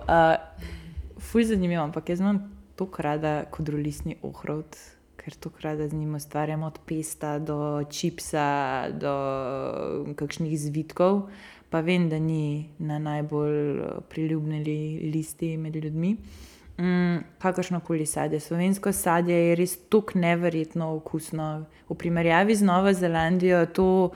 fuj 1.19 1.43
zanimivo, 1.43 1.83
ampak 1.83 2.09
jaz 2.09 2.19
imam 2.19 2.41
tako 2.75 3.01
rada 3.01 3.45
kodrolistni 3.51 4.17
ohrod, 4.21 4.75
ker 5.17 5.35
tako 5.39 5.61
rada 5.61 5.87
z 5.87 5.95
njim 5.95 6.15
ustvarjam 6.15 6.63
od 6.63 6.79
pesta 6.85 7.39
do 7.39 7.83
čipsa, 7.89 8.89
do 8.91 9.13
kakšnih 10.15 10.59
zvitkov. 10.59 11.29
Pa 11.69 11.79
vem, 11.79 12.09
da 12.09 12.19
ni 12.19 12.69
na 12.79 12.99
najbolj 12.99 13.81
priljubljeni 14.09 15.11
listi 15.13 15.57
med 15.57 15.75
ljudmi. 15.75 16.15
Mm, 16.77 17.17
kakršno 17.39 17.79
koli 17.79 18.05
sadje. 18.05 18.39
Slovensko 18.39 18.91
sadje 18.91 19.35
je 19.35 19.55
res 19.55 19.77
tako 19.89 20.19
neverjetno 20.19 20.93
okusno. 20.95 21.65
V 21.89 21.95
primerjavi 21.95 22.55
z 22.55 22.63
Novo 22.63 22.93
Zelandijo, 22.93 23.65
to 23.65 24.11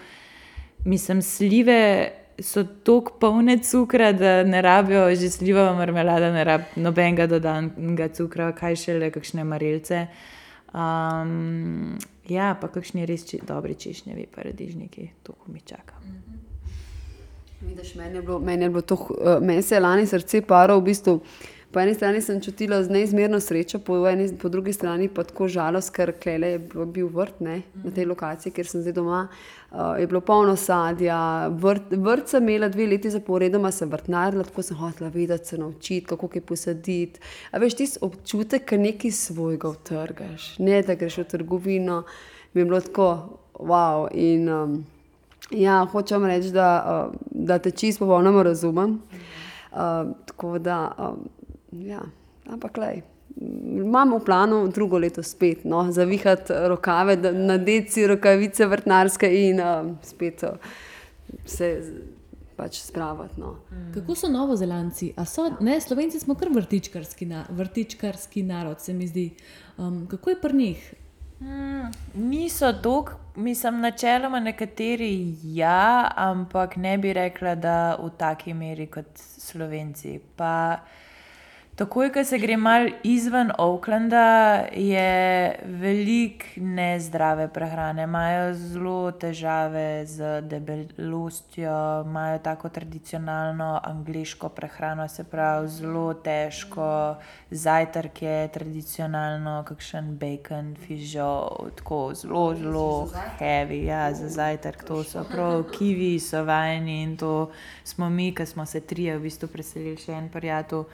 mislim, 0.85 1.21
slive 1.21 2.11
so 2.43 2.63
tako 2.63 3.17
polne 3.19 3.57
cukra, 3.63 4.11
da 4.11 4.43
ne 4.43 4.61
rabijo 4.61 5.15
že 5.15 5.29
sliva 5.29 5.73
marmelada, 5.73 6.31
ne 6.33 6.43
rabijo 6.43 6.83
nobenega 6.83 7.27
dodatnega 7.27 8.07
cukra, 8.17 8.51
kaj 8.57 8.75
še 8.75 8.97
le 8.99 9.11
kakšne 9.11 9.43
marelce. 9.43 10.07
Um, 10.71 11.97
ja, 12.29 12.53
pa 12.61 12.69
kakšni 12.71 13.05
res 13.05 13.25
či, 13.27 13.41
dobri 13.47 13.75
češnjevi, 13.75 14.27
pa 14.31 14.45
redižniki, 14.47 15.09
to 15.23 15.35
mi 15.51 15.59
čaka. 15.65 15.99
Vidiš, 17.61 17.95
meni 17.95 18.17
je 18.17 18.21
bilo, 18.21 18.39
meni 18.39 18.65
je 18.65 18.69
bilo 18.69 18.81
to, 18.81 18.95
uh, 18.95 19.41
meni 19.41 19.61
se 19.61 19.75
je 19.75 19.81
lani 19.83 20.07
srce 20.07 20.41
paro 20.41 20.79
v 20.79 20.87
bistvu. 20.89 21.19
Po 21.71 21.79
eni 21.79 21.93
strani 21.95 22.19
sem 22.21 22.41
čutila 22.43 22.81
neizmerno 22.91 23.39
srečo, 23.39 23.79
po, 23.79 23.95
eni, 24.07 24.25
po 24.37 24.49
drugi 24.51 24.73
strani 24.73 25.07
pa 25.07 25.23
tako 25.23 25.47
žalost, 25.47 25.93
ker 25.95 26.11
Klele 26.19 26.49
je 26.49 26.59
bil 26.91 27.07
vrt 27.07 27.39
ne, 27.39 27.61
na 27.83 27.93
tej 27.95 28.09
lokaciji, 28.09 28.51
kjer 28.51 28.67
sem 28.67 28.83
zdaj 28.83 28.97
doma. 28.97 29.21
Uh, 29.71 29.93
je 29.95 30.07
bilo 30.11 30.19
polno 30.19 30.57
sadja, 30.59 31.47
vrt, 31.63 31.95
vrt 31.95 32.33
sem 32.33 32.43
imela 32.43 32.67
dve 32.67 32.89
leti 32.91 33.13
zaporedoma, 33.13 33.71
sem 33.71 33.87
vrtnarila, 33.87 34.43
tako 34.43 34.67
sem 34.67 34.81
hotela 34.83 35.09
videti, 35.15 35.47
se 35.47 35.61
naučiti, 35.63 36.05
kako 36.11 36.29
je 36.35 36.41
posaditi. 36.41 37.23
A 37.51 37.63
veš, 37.63 37.79
ti 37.79 37.87
občutek, 38.03 38.67
da 38.75 38.83
nekaj 38.83 39.15
svojega 39.15 39.71
vtrgaš, 39.71 40.57
ne 40.59 40.83
da 40.83 40.99
greš 40.99 41.21
v 41.23 41.29
trgovino, 41.37 42.03
mi 42.51 42.61
je 42.61 42.65
bilo 42.65 42.83
tako, 42.83 43.11
wow. 43.55 44.09
In, 44.11 44.49
um, 44.51 44.81
ja, 45.55 45.85
hočem 45.91 46.27
reči, 46.27 46.51
da, 46.51 46.71
uh, 46.83 47.19
da 47.31 47.63
te 47.63 47.71
čisto 47.71 48.03
popolnoma 48.03 48.43
razumem. 48.43 48.99
Uh, 49.71 50.11
tako 50.27 50.59
da. 50.59 50.89
Um, 50.99 51.29
Ja, 51.71 52.01
ampak 52.49 52.77
le. 52.77 53.01
Imamo 53.71 54.17
v 54.19 54.25
planu 54.27 54.67
drugo 54.67 54.99
leto 54.99 55.23
spet, 55.23 55.63
no, 55.63 55.85
zavihati 55.91 56.53
rokave, 56.67 57.15
nadeti 57.31 58.03
rokavice 58.07 58.67
vrtnarske 58.67 59.29
in 59.31 59.61
uh, 59.63 59.93
spet 60.03 60.43
uh, 60.43 60.73
se 61.45 61.69
pač 62.61 62.81
spraviti. 62.83 63.39
No. 63.39 63.55
Kako 63.93 64.15
so 64.15 64.29
novozelanci? 64.29 65.13
So, 65.25 65.47
ne, 65.63 65.79
Slovenci 65.81 66.19
smo 66.19 66.35
kar 66.35 66.51
vrtičkarski, 66.53 67.25
na, 67.25 67.45
vrtičkarski 67.49 68.43
narod, 68.43 68.81
se 68.81 68.93
mi 68.93 69.07
zdi. 69.07 69.29
Um, 69.77 70.03
kako 70.11 70.29
je 70.29 70.41
pri 70.41 70.57
njih? 70.57 70.93
Hmm, 71.39 71.87
niso 72.13 72.69
dolg, 72.71 73.09
mislim, 73.35 73.79
načeloma 73.81 74.39
nekateri 74.39 75.35
ja, 75.43 76.11
ampak 76.15 76.75
ne 76.75 76.97
bi 76.97 77.13
rekla, 77.13 77.55
da 77.55 77.77
v 77.97 78.11
taki 78.17 78.53
meri 78.53 78.85
kot 78.91 79.17
Slovenci. 79.17 80.19
Pa, 80.35 80.83
Takoj, 81.81 82.11
ko 82.13 82.21
se 82.23 82.37
gre 82.37 82.57
malo 82.57 82.89
izven 83.03 83.49
Aucklanda, 83.57 84.65
je 84.71 85.55
veliko 85.65 86.45
nezdrave 86.55 87.47
prehrane. 87.53 88.03
Imajo 88.03 88.53
zelo 88.53 89.11
težave 89.11 90.05
z 90.05 90.41
debelostjo, 90.41 92.03
imajo 92.05 92.39
tako 92.39 92.69
tradicionalno 92.69 93.79
angliško 93.83 94.49
prehrano, 94.49 95.07
se 95.07 95.23
pravi 95.23 95.69
zelo 95.69 96.13
težko. 96.13 97.15
Zajtrk 97.51 98.21
je 98.21 98.47
tradicionalno, 98.53 99.63
kakšen 99.65 100.11
bacon, 100.21 100.75
fižol, 100.85 101.71
tako 101.79 102.11
zelo, 102.13 102.43
zelo 102.55 103.09
heavy. 103.39 103.85
Ja, 103.85 104.13
za 104.13 104.29
zajtrk 104.29 104.83
to 104.83 105.01
so 105.03 105.25
prav 105.31 105.63
kivi, 105.73 106.19
so 106.19 106.43
vajeni 106.43 107.01
in 107.03 107.17
to 107.17 107.49
smo 107.83 108.09
mi, 108.09 108.35
ki 108.35 108.45
smo 108.45 108.65
se 108.65 108.81
trije 108.81 109.17
v 109.17 109.25
bistvu 109.25 109.49
preselili 109.49 109.97
še 109.97 110.13
en 110.13 110.29
prijatelj. 110.29 110.85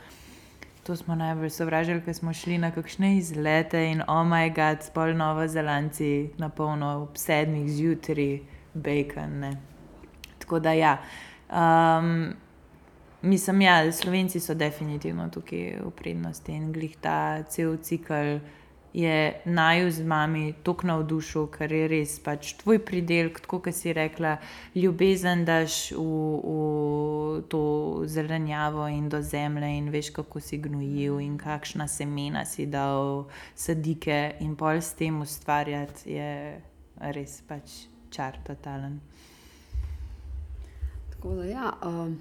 To 0.88 0.96
smo 0.96 1.16
najbolj 1.16 1.50
sovražili, 1.50 2.00
ker 2.02 2.14
smo 2.16 2.32
šli 2.34 2.58
na 2.58 2.70
kakšne 2.72 3.18
izlete 3.18 3.82
in 3.92 4.02
oh 4.08 4.22
moj 4.24 4.54
bog, 4.56 4.84
spol 4.88 5.10
Novo 5.20 5.44
Zelandci, 5.48 6.30
na 6.40 6.48
polno 6.50 6.92
ob 7.02 7.18
sedmih 7.20 7.68
zjutraj, 7.68 8.40
bacon. 8.74 9.34
Ne. 9.40 9.50
Tako 10.40 10.60
da 10.60 10.72
ja. 10.72 10.94
Um, 11.52 12.34
mislim, 13.22 13.62
ja, 13.62 13.92
Slovenci 13.92 14.40
so 14.40 14.54
definitivno 14.54 15.28
tukaj 15.30 15.82
v 15.84 15.92
prednosti 15.92 16.56
in 16.56 16.72
glih 16.72 16.96
ta 17.02 17.44
cel 17.44 17.76
cikl 17.84 18.40
je 18.98 19.42
naju 19.46 19.92
z 19.92 20.04
mami 20.04 20.54
tako 20.64 20.88
navdušil, 20.88 21.44
ker 21.54 21.72
je 21.72 21.88
res 21.92 22.16
pač 22.20 22.56
tvoj 22.58 22.80
pridelek, 22.82 23.38
tako 23.44 23.60
kot 23.68 23.76
si 23.78 23.94
rekla, 23.94 24.40
ljubezen 24.74 25.44
daš 25.46 25.92
v, 25.94 26.06
v 26.42 27.44
to 27.52 27.62
zelenjavo 28.10 28.88
in 28.90 29.06
do 29.10 29.22
zemlje 29.22 29.70
in 29.78 29.92
veš, 29.94 30.10
kako 30.16 30.42
si 30.42 30.58
gnojil 30.58 31.20
in 31.22 31.38
kakšna 31.38 31.86
semena 31.88 32.42
si 32.46 32.66
dal, 32.66 33.28
sadike 33.54 34.40
in 34.42 34.56
pol 34.58 34.82
s 34.82 34.98
tem 34.98 35.22
ustvarjati 35.22 36.18
je 36.18 36.32
res 37.14 37.38
pač 37.46 37.84
čar 38.10 38.42
totalen. 38.48 38.98
Tako 41.14 41.38
da, 41.38 41.46
ja, 41.46 41.70
um, 41.86 42.18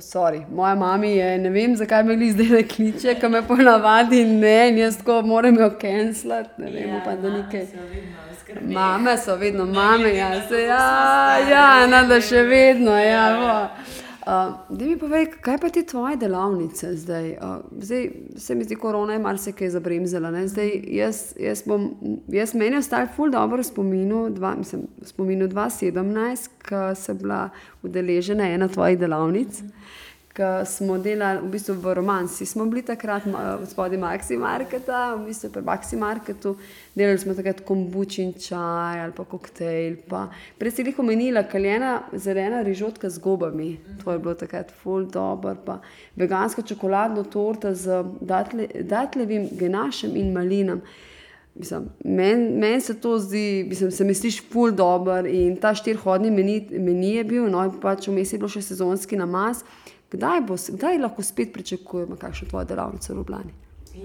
sorry, 0.00 0.42
moja 0.50 0.74
mama 0.74 1.06
je, 1.06 1.38
ne 1.38 1.50
vem, 1.50 1.76
zakaj 1.76 2.04
me 2.04 2.16
zdaj 2.32 2.46
ne 2.46 2.62
kliče, 2.62 3.14
ki 3.20 3.28
me 3.28 3.42
ponavadi 3.46 4.24
ne, 4.24 4.68
in 4.68 4.78
jaz 4.78 4.98
tako 4.98 5.22
moram 5.22 5.58
jo 5.58 5.70
cancelati, 5.80 6.62
ne 6.62 6.70
vem, 6.70 6.88
ja, 6.88 7.00
pa 7.04 7.16
da 7.16 7.30
nekaj. 7.30 7.66
Mame 8.62 9.16
so 9.18 9.36
vedno, 9.36 9.64
mame, 9.66 10.14
ja, 10.16 10.30
se, 10.48 10.62
ja, 10.62 11.38
ja, 11.50 11.66
ja, 11.86 12.02
da 12.04 12.20
še 12.20 12.42
vedno, 12.42 12.96
ja. 12.98 13.26
Bo. 13.40 13.92
Uh, 14.26 14.76
da 14.78 14.84
mi 14.84 14.98
povej, 14.98 15.26
kaj 15.40 15.58
pa 15.58 15.68
ti 15.68 15.82
tvoje 15.86 16.16
delavnice 16.16 16.96
zdaj? 16.96 17.30
Uh, 17.30 17.56
zdaj 17.78 18.10
se 18.36 18.54
mi 18.54 18.64
zdi, 18.64 18.76
korona 18.76 19.12
je 19.12 19.18
marsikaj 19.18 19.70
zabremzala. 19.70 20.30
Zdaj, 20.46 20.70
jaz, 20.86 21.34
jaz, 21.40 21.62
bom, 21.66 21.90
jaz 22.28 22.54
meni 22.54 22.78
ostal 22.78 23.06
ful 23.16 23.30
dobro 23.30 23.62
spominu, 23.62 24.28
dva, 24.30 24.54
mislim, 24.58 24.86
spominu 25.02 25.48
2017, 25.48 26.48
ko 26.68 26.94
sem 26.94 27.18
bila 27.18 27.48
udeležena 27.82 28.48
ena 28.48 28.68
tvojih 28.68 28.98
delavnic. 28.98 29.60
Mm 29.62 29.66
-hmm 29.66 30.01
ki 30.32 30.66
smo 30.66 30.96
delali 30.98 31.42
v, 31.42 31.50
bistvu 31.52 31.74
v 31.76 31.94
romanci. 31.94 32.46
Smo 32.46 32.64
bili 32.66 32.82
takrat 32.82 33.26
v 33.26 33.66
spodnji 33.68 33.98
Maxi 34.00 34.38
Marketa, 34.40 35.14
v 35.14 35.28
bistvu 35.28 35.50
pri 35.52 35.62
Maxi 35.66 35.98
Marketu, 36.00 36.54
delali 36.96 37.20
smo 37.20 37.36
takrat 37.36 37.60
kombučin 37.68 38.32
čaj 38.32 39.02
ali 39.04 39.12
pa 39.12 39.24
koktejl. 39.28 40.00
Prej 40.58 40.72
si 40.72 40.88
jih 40.88 40.98
omenila, 40.98 41.44
kaljena 41.44 42.08
zelena 42.16 42.62
rižotka 42.64 43.10
z 43.10 43.20
gobami, 43.20 43.76
to 44.04 44.12
je 44.12 44.18
bilo 44.18 44.34
takrat 44.34 44.72
full 44.82 45.04
dobro, 45.04 45.54
pa 45.54 45.80
veganska 46.16 46.62
čokoladna 46.62 47.24
torta 47.28 47.74
z 47.74 48.02
datle, 48.20 48.68
datlevim 48.88 49.48
genašem 49.52 50.16
in 50.16 50.32
malinam. 50.32 50.80
Meni 52.04 52.56
men 52.56 52.80
se 52.80 52.94
to 53.00 53.18
zdi, 53.18 53.66
mislim, 53.68 53.90
se 53.90 54.04
mi 54.04 54.14
sliši 54.14 54.42
ful 54.52 54.72
dobr 54.72 55.26
in 55.28 55.56
ta 55.60 55.74
štirhodni 55.74 56.30
meni, 56.30 56.54
meni 56.70 57.14
je 57.18 57.24
bil, 57.24 57.44
no 57.52 57.60
in 57.68 57.74
pač 57.80 58.08
vmes 58.08 58.32
je 58.32 58.38
bilo 58.40 58.48
še 58.48 58.62
sezonski 58.64 59.20
namaz. 59.20 59.60
Kdaj, 60.12 60.40
bo, 60.44 60.56
kdaj 60.76 60.98
lahko 61.00 61.22
spet 61.24 61.52
pričakujemo, 61.54 62.16
kakšno 62.20 62.48
tvoje 62.48 62.68
delavnice 62.68 63.12
v 63.12 63.16
Ljubljani? 63.16 63.54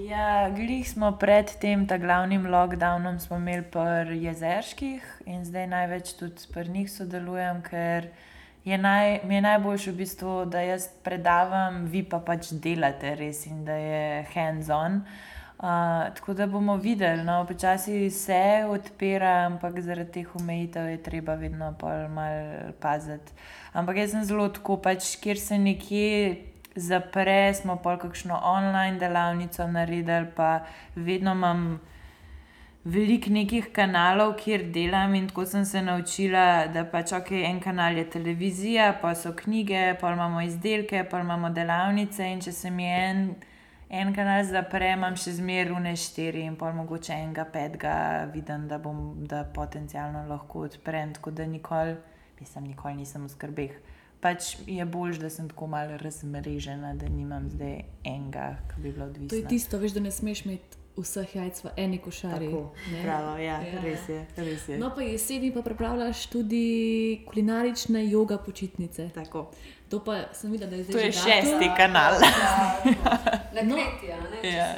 Ja, 0.08 0.50
glih 0.56 0.84
smo 0.89 1.13
pred 1.20 1.52
tem 1.62 1.86
glavnim 1.88 2.48
lockdownom 2.48 3.20
imeli 3.36 3.63
pri 3.72 4.24
jezerskih 4.24 5.04
in 5.26 5.46
zdaj 5.46 5.67
največ 5.67 6.13
tudi 6.20 6.48
pri 6.54 6.70
njih 6.70 6.91
sodelujem, 6.91 7.62
ker 7.62 8.10
je, 8.65 8.78
naj, 8.78 9.20
je 9.30 9.41
najboljše 9.41 9.91
v 9.91 9.96
bistvu, 9.96 10.46
da 10.46 10.62
jaz 10.62 10.89
predavam, 11.04 11.86
vi 11.86 12.04
pa 12.04 12.20
pač 12.20 12.52
delate 12.52 13.15
res 13.15 13.46
in 13.46 13.65
da 13.65 13.76
je 13.76 14.28
hands-on. 14.34 15.02
Uh, 15.02 15.37
tako 15.58 16.34
da 16.34 16.48
bomo 16.48 16.76
videli, 16.78 17.24
no, 17.24 17.46
počasi 17.46 18.10
se 18.12 18.65
odpira, 18.70 19.46
ampak 19.46 19.80
zaradi 19.82 20.12
teh 20.12 20.36
omejitev 20.36 20.89
je 20.89 21.04
treba 21.04 21.36
vedno 21.36 21.74
malo 22.10 22.74
paziti. 22.80 23.32
Ampak 23.74 23.98
jaz 23.98 24.12
sem 24.12 24.24
zelo 24.24 24.50
tako, 24.50 24.78
pač, 24.78 25.15
kjer 25.22 25.39
se 25.39 25.58
nekje 25.58 26.38
zapre, 26.76 27.54
smo 27.54 27.80
pa 27.82 27.98
kakšno 27.98 28.39
online 28.43 29.00
delavnico 29.00 29.67
naredili, 29.67 30.30
pa 30.36 30.60
vedno 30.96 31.32
imam 31.32 31.80
veliko 32.86 33.34
nekih 33.34 33.72
kanalov, 33.74 34.36
kjer 34.38 34.70
delam 34.72 35.15
in 35.15 35.28
tako 35.28 35.46
sem 35.46 35.65
se 35.65 35.82
naučila, 35.82 36.67
da 36.74 36.86
pač 36.86 37.12
ok, 37.17 37.32
en 37.32 37.60
kanal 37.60 37.98
je 37.98 38.10
televizija, 38.10 38.93
pa 39.02 39.15
so 39.15 39.34
knjige, 39.36 39.98
pa 40.02 40.13
imamo 40.13 40.41
izdelke, 40.41 41.04
pa 41.12 41.20
imamo 41.20 41.50
delavnice 41.50 42.30
in 42.30 42.41
če 42.46 42.52
se 42.52 42.72
mi 42.72 42.86
en. 42.86 43.30
En 43.89 44.12
kanal 44.15 44.43
zapre, 44.43 44.91
imam 44.91 45.15
še 45.15 45.38
zmeraj 45.38 45.69
rune 45.69 45.95
štiri 45.95 46.43
in 46.43 46.58
pol 46.60 46.73
mogoče 46.76 47.13
enega 47.15 47.45
petega, 47.47 47.95
vidim, 48.34 48.67
da 48.67 48.82
bom 48.84 49.23
da 49.28 49.45
potencialno 49.56 50.26
lahko 50.28 50.65
odprem, 50.67 51.13
tako 51.15 51.32
da 51.32 51.45
nikoli 51.47 51.95
Mislim, 52.39 52.63
nikoli 52.63 52.95
nisem 52.95 53.26
v 53.26 53.30
skrbeh. 53.30 53.78
Pač 54.21 54.56
je 54.65 54.86
bolj, 54.86 55.19
da 55.21 55.30
sem 55.30 55.50
tako 55.50 55.67
malo 55.67 55.97
razmrežena, 55.97 56.93
da 56.97 57.10
nimam 57.10 57.50
zdaj 57.50 57.80
enega, 58.04 58.58
ki 58.69 58.82
bi 58.82 58.91
bilo 58.91 59.06
odvisno. 59.06 59.30
To 59.30 59.39
je 59.39 59.47
tisto, 59.47 59.80
veš, 59.82 59.95
da 59.97 60.04
ne 60.06 60.12
smeš 60.12 60.43
imeti 60.45 60.78
vseh 60.97 61.36
jajc 61.36 61.62
v 61.63 61.71
eni 61.78 62.00
košari. 62.02 62.50
Prav, 63.04 63.38
ja, 63.41 63.60
ja. 63.62 63.82
Res, 63.84 64.08
je, 64.10 64.21
res 64.41 64.65
je. 64.69 64.78
No, 64.82 64.89
pa 64.95 65.06
jeseni 65.06 65.52
pa 65.54 65.62
pripravljaš 65.65 66.26
tudi 66.34 66.63
kulinarične 67.30 68.02
joga 68.10 68.39
počitnice. 68.41 69.10
Tako. 69.13 69.47
To 69.89 70.04
pa 70.04 70.34
sem 70.34 70.52
videla, 70.52 70.69
da 70.69 70.76
je 70.76 70.84
zdaj. 70.84 70.93
To 70.93 71.00
je 71.00 71.12
šesti 71.12 71.69
kanal. 71.78 72.13
Na 73.56 73.62
no, 73.63 73.76
kmetija, 73.76 74.17
ne? 74.43 74.50
Ja. 74.52 74.76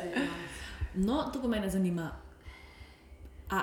No, 0.93 1.23
to 1.33 1.41
pa 1.41 1.47
me 1.47 1.69
zanima. 1.69 2.11
A, 3.49 3.61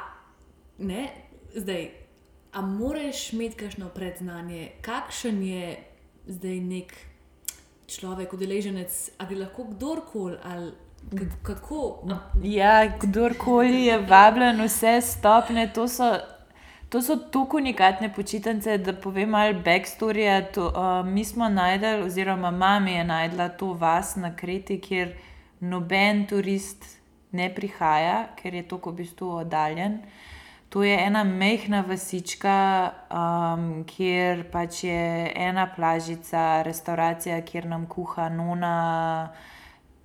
ne, 0.79 1.09
zdaj. 1.55 1.91
A 2.53 2.61
moraš 2.61 3.33
imeti 3.33 3.57
kakšno 3.57 3.89
predznanje, 3.89 4.71
kakšen 4.81 5.43
je 5.43 5.77
zdaj 6.27 6.61
nek 6.61 6.95
človek, 7.87 8.33
udeleženec, 8.33 9.11
ali 9.19 9.35
lahko 9.35 9.65
kdorkoli. 9.65 10.37
Kako? 11.43 12.09
Ja, 12.43 12.99
kdorkoli 12.99 13.85
je 13.85 13.99
vabljen, 13.99 14.65
vse 14.65 15.01
stopne. 15.01 15.71
To 15.75 15.89
so, 15.89 16.17
to 16.89 17.03
so 17.03 17.17
tako 17.17 17.57
unikatne 17.57 18.13
počitnice, 18.15 18.79
da 18.79 18.93
povem 18.93 19.31
malo 19.31 19.61
backstory. 19.65 20.27
To, 20.55 20.67
uh, 20.67 21.07
mi 21.07 21.25
smo 21.25 21.49
najdel, 21.49 22.05
oziroma 22.07 22.51
mama 22.51 22.91
je 22.91 23.05
najdla 23.05 23.49
to 23.49 23.73
vas 23.73 24.17
na 24.17 24.37
Kreti, 24.37 24.81
kjer 24.81 25.17
noben 25.61 26.27
turist 26.27 26.85
ne 27.33 27.55
prihaja, 27.55 28.29
ker 28.37 28.55
je 28.55 28.63
tako 28.69 28.91
v 28.91 29.03
bistvu 29.03 29.31
oddaljen. 29.43 29.99
To 30.69 30.83
je 30.83 30.97
ena 30.99 31.25
mehna 31.25 31.85
vasička, 31.87 32.93
um, 33.11 33.85
kjer 33.87 34.45
pač 34.51 34.85
je 34.85 35.33
ena 35.35 35.67
plažica, 35.77 36.63
restauracija, 36.67 37.39
kjer 37.47 37.67
nam 37.71 37.87
kuha 37.87 38.29
nona, 38.29 39.33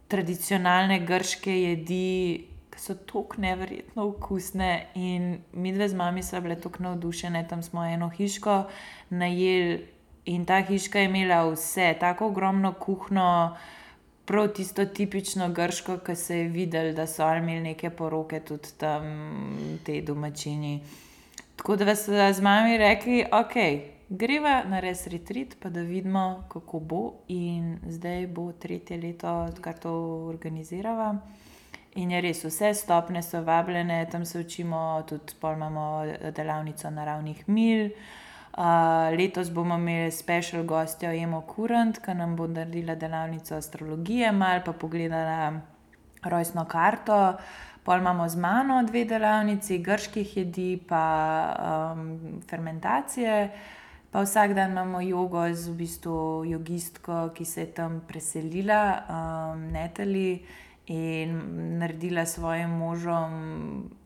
tradicionalne 0.08 1.00
grške 1.06 1.56
jedi, 1.56 2.51
so 2.82 2.96
tako 2.96 3.41
neverjetno 3.41 4.08
okusne. 4.08 4.88
In 4.96 5.39
mi 5.54 5.74
dve 5.74 5.89
z 5.89 5.96
mami 5.96 6.24
smo 6.24 6.41
bile 6.41 6.60
tako 6.60 6.84
navdušene, 6.84 7.48
tam 7.48 7.63
smo 7.63 7.86
eno 7.86 8.10
hiško 8.10 8.63
najeli 9.10 9.86
in 10.26 10.46
ta 10.46 10.62
hiška 10.62 11.00
je 11.00 11.06
imela 11.06 11.44
vse, 11.52 11.96
tako 12.00 12.28
ogromno 12.28 12.74
kuhno 12.74 13.58
prav 14.26 14.48
tisto 14.48 14.86
tipično 14.86 15.50
grško, 15.50 15.98
ki 15.98 16.15
se 16.15 16.38
je 16.38 16.48
videl, 16.48 16.94
da 16.96 17.08
so 17.08 17.28
imeli 17.36 17.62
neke 17.62 17.89
poroke 17.89 18.39
tudi 18.39 18.70
tam, 18.78 19.04
te 19.86 20.02
domačini. 20.02 20.82
Tako 21.56 21.76
da 21.76 21.96
so 21.96 22.12
z 22.34 22.41
mami 22.41 22.78
rekli, 22.78 23.26
ok, 23.32 23.56
greva 24.10 24.63
na 24.70 24.80
res 24.80 25.08
retrit, 25.08 25.58
pa 25.60 25.70
da 25.70 25.82
vidimo, 25.82 26.44
kako 26.50 26.80
bo. 26.80 27.02
In 27.28 27.78
zdaj 27.89 28.28
bo 28.28 28.52
tretje 28.52 28.98
leto, 28.98 29.30
odkar 29.50 29.78
to 29.78 29.94
organiziramo. 30.30 31.40
In 31.95 32.12
je 32.12 32.21
res, 32.23 32.43
vse 32.47 32.71
stopne 32.73 33.19
so 33.23 33.41
vabljene, 33.43 34.06
tam 34.12 34.25
se 34.25 34.39
učimo, 34.39 35.04
tudi 35.08 35.36
pol 35.39 35.58
imamo 35.58 35.86
delavnico 36.32 36.89
naravnih 36.89 37.47
mil. 37.49 37.89
Uh, 38.51 39.12
letos 39.17 39.49
bomo 39.51 39.75
imeli 39.75 40.12
special 40.12 40.63
gostjo 40.63 41.12
Emo 41.12 41.41
Kurant, 41.41 41.99
ki 42.04 42.15
nam 42.15 42.36
bo 42.36 42.47
naredila 42.47 42.95
delavnico 42.95 43.56
astrologije, 43.56 44.32
malo 44.32 44.63
pa 44.65 44.73
pogledala 44.73 45.51
rojstno 46.23 46.65
karto. 46.65 47.38
Pol 47.84 47.99
imamo 47.99 48.30
z 48.30 48.36
mano 48.36 48.84
dve 48.84 49.06
delavnici, 49.06 49.80
grških 49.84 50.38
jedi, 50.38 50.80
pa 50.88 51.04
um, 51.91 52.41
fermentacije. 52.49 53.51
Pa 54.12 54.21
vsak 54.21 54.54
dan 54.54 54.71
imamo 54.71 55.01
jogo 55.01 55.43
z 55.54 55.69
v 55.69 55.75
bistvu 55.75 56.45
jogistko, 56.45 57.30
ki 57.36 57.45
se 57.45 57.62
je 57.62 57.71
tam 57.73 58.01
preselila, 58.08 58.84
um, 59.10 59.71
Netali 59.71 60.43
in 60.88 61.41
naredila 61.78 62.26
svojim 62.26 62.70
možom 62.70 63.32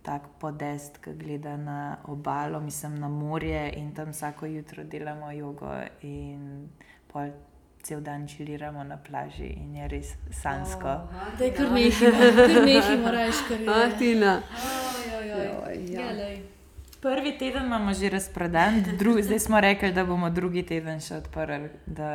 tako 0.02 0.30
podest, 0.40 0.98
ki 0.98 1.14
gleda 1.14 1.58
na 1.58 1.98
obalo, 2.04 2.60
mislim 2.60 3.00
na 3.00 3.10
morje 3.10 3.74
in 3.78 3.96
tam 3.96 4.10
vsako 4.10 4.46
jutro 4.46 4.84
delamo 4.84 5.32
jogo 5.32 5.74
in 6.02 6.70
pol. 7.08 7.30
Cel 7.86 8.02
dan 8.02 8.28
čiliramo 8.28 8.84
na 8.84 8.98
plaži 8.98 9.46
in 9.46 9.76
je 9.76 9.88
res 9.88 10.08
sansko. 10.32 10.94
Da 11.38 11.46
je 11.46 11.54
kar 11.54 11.72
nekaj, 11.72 12.12
kar 12.36 12.66
nekaj 12.66 12.98
moraš 12.98 13.36
kar 13.48 13.60
nekaj. 13.60 13.84
Ah, 13.84 13.98
Tina. 14.00 14.42
Ja, 15.90 16.12
Prvi 17.06 17.38
teden 17.38 17.66
imamo 17.66 17.94
že 17.94 18.10
razprodan, 18.10 18.84
dru, 19.00 19.22
zdaj 19.22 19.40
smo 19.40 19.60
rekli, 19.62 19.94
da 19.94 20.06
bomo 20.06 20.30
drugi 20.30 20.64
teden 20.66 20.98
še 21.00 21.20
odprli, 21.22 21.68
da, 21.86 22.08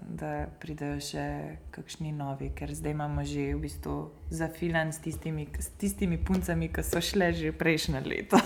da 0.00 0.30
pridejo 0.60 0.96
še 1.04 1.24
kakšni 1.74 2.14
novi, 2.16 2.48
ker 2.56 2.72
zdaj 2.72 2.94
imamo 2.96 3.26
že 3.28 3.50
v 3.52 3.58
bistvu 3.66 3.96
zafilan 4.32 4.94
s 4.96 5.04
tistimi, 5.04 5.44
s 5.52 5.68
tistimi 5.76 6.16
puncami, 6.16 6.70
ki 6.72 6.80
so 6.80 7.04
šle 7.04 7.28
že 7.36 7.52
prejšnje 7.52 8.00
leto. 8.08 8.40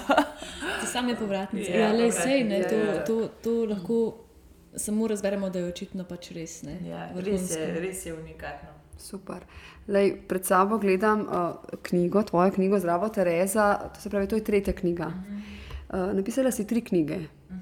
Ti 0.82 0.90
same 0.90 1.14
povratnice. 1.14 1.70
Ja, 1.70 1.86
Ja, 1.86 1.94
le 1.94 2.10
sej, 2.10 2.48
ne, 2.50 2.64
to, 2.66 2.74
povratnice, 2.74 2.98
ja. 2.98 3.06
to, 3.06 3.30
to 3.46 3.54
lahko 3.70 4.02
samo 4.74 5.06
razberemo, 5.06 5.54
da 5.54 5.62
je 5.62 5.70
očitno 5.70 6.10
pač 6.10 6.32
res. 6.34 6.64
Ne, 6.66 6.80
vrhunsko. 7.14 7.78
res 7.78 8.02
je 8.10 8.18
unikatno. 8.18 8.74
Super. 8.98 9.46
Lej, 9.86 10.16
pred 10.26 10.42
sabo 10.46 10.82
gledam 10.82 11.22
uh, 11.30 11.78
knjigo, 11.82 12.26
tvojo 12.26 12.50
knjigo 12.58 12.82
Zdravo 12.82 13.08
Tereza, 13.08 13.74
to 13.94 14.02
se 14.02 14.10
pravi, 14.10 14.26
to 14.26 14.42
je 14.42 14.50
tretja 14.50 14.74
knjiga. 14.74 15.12
Uh, 15.92 16.12
napisala 16.16 16.50
si 16.50 16.66
tri 16.66 16.80
knjige. 16.80 17.18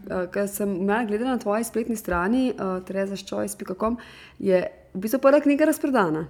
Uh, 0.06 0.26
Ker 0.30 0.48
sem 0.48 0.70
malo 0.86 1.06
gledala 1.06 1.30
na 1.34 1.38
tvoji 1.38 1.64
spletni 1.64 1.96
strani, 1.96 2.52
uh, 2.54 2.78
terezaščojs.com, 2.86 3.96
je 4.38 4.60
v 4.94 4.98
bistvu 5.02 5.18
prva 5.20 5.40
knjiga 5.40 5.66
razprodana. 5.66 6.28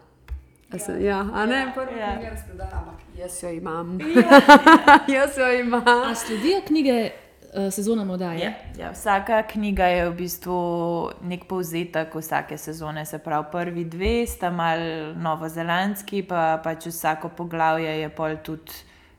A 0.73 0.79
Se, 0.79 0.95
ja, 1.03 1.27
a 1.35 1.47
ne, 1.47 1.73
prva 1.75 1.93
Ja. 1.99 2.15
knjiga 2.17 2.31
razprodana, 2.31 2.79
ampak 2.79 3.01
jaz 3.19 3.43
jo 3.43 3.51
imam. 3.51 3.99
jaz 5.17 5.39
jo 5.39 5.51
imam. 5.61 5.83
A 5.89 6.15
sledijo 6.15 6.61
knjige 6.67 7.11
sezonam 7.71 8.11
oddaje? 8.11 8.45
Ja, 8.45 8.53
ja, 8.79 8.91
vsaka 8.93 9.43
knjiga 9.43 9.85
je 9.87 10.11
v 10.11 10.15
bistvu 10.15 10.59
nek 11.23 11.45
povzetek 11.45 12.15
vsake 12.15 12.59
sezone. 12.59 13.05
Se 13.07 13.19
pravi, 13.19 13.47
prvi 13.53 13.85
dve 13.85 14.27
sta 14.27 14.51
mal 14.51 14.79
novozelandski, 15.17 16.23
pa 16.23 16.61
pač 16.65 16.87
vsako 16.87 17.29
poglavje 17.29 17.91
je 18.01 18.09
pol 18.09 18.37
tudi 18.45 18.73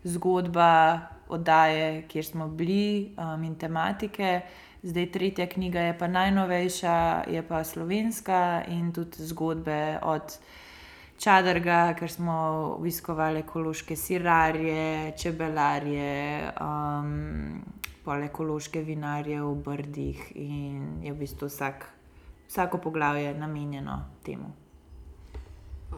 zgodba 0.04 1.00
oddaje, 1.32 2.08
kjer 2.08 2.26
smo 2.26 2.48
bili 2.48 3.15
um, 3.17 3.44
in 3.44 3.56
tematike. 3.56 4.41
Zdaj 4.84 5.12
tretja 5.12 5.48
knjiga 5.48 5.80
je 5.80 5.98
pa 5.98 6.08
najnovejša, 6.08 7.24
je 7.28 7.44
pa 7.48 7.63
slovenska 7.63 8.63
in 8.67 8.91
tudi 8.94 9.26
zgodbe 9.26 10.00
od. 10.02 10.38
Čadrga, 11.22 11.94
ker 11.94 12.10
smo 12.10 12.34
obiskovali 12.80 13.44
ekološke 13.44 13.94
sirarje, 13.96 15.13
čebelarje, 15.22 16.50
um, 16.58 17.62
pol 18.02 18.26
ekološke 18.26 18.82
vinarje 18.82 19.38
v 19.44 19.52
Brdih 19.65 20.24
in 20.34 21.04
je 21.06 21.13
v 21.13 21.20
bistvu 21.20 21.46
vsak, 21.46 21.86
vsako 22.50 22.82
poglavje 22.82 23.36
namenjeno 23.38 24.00
temu. 24.26 24.50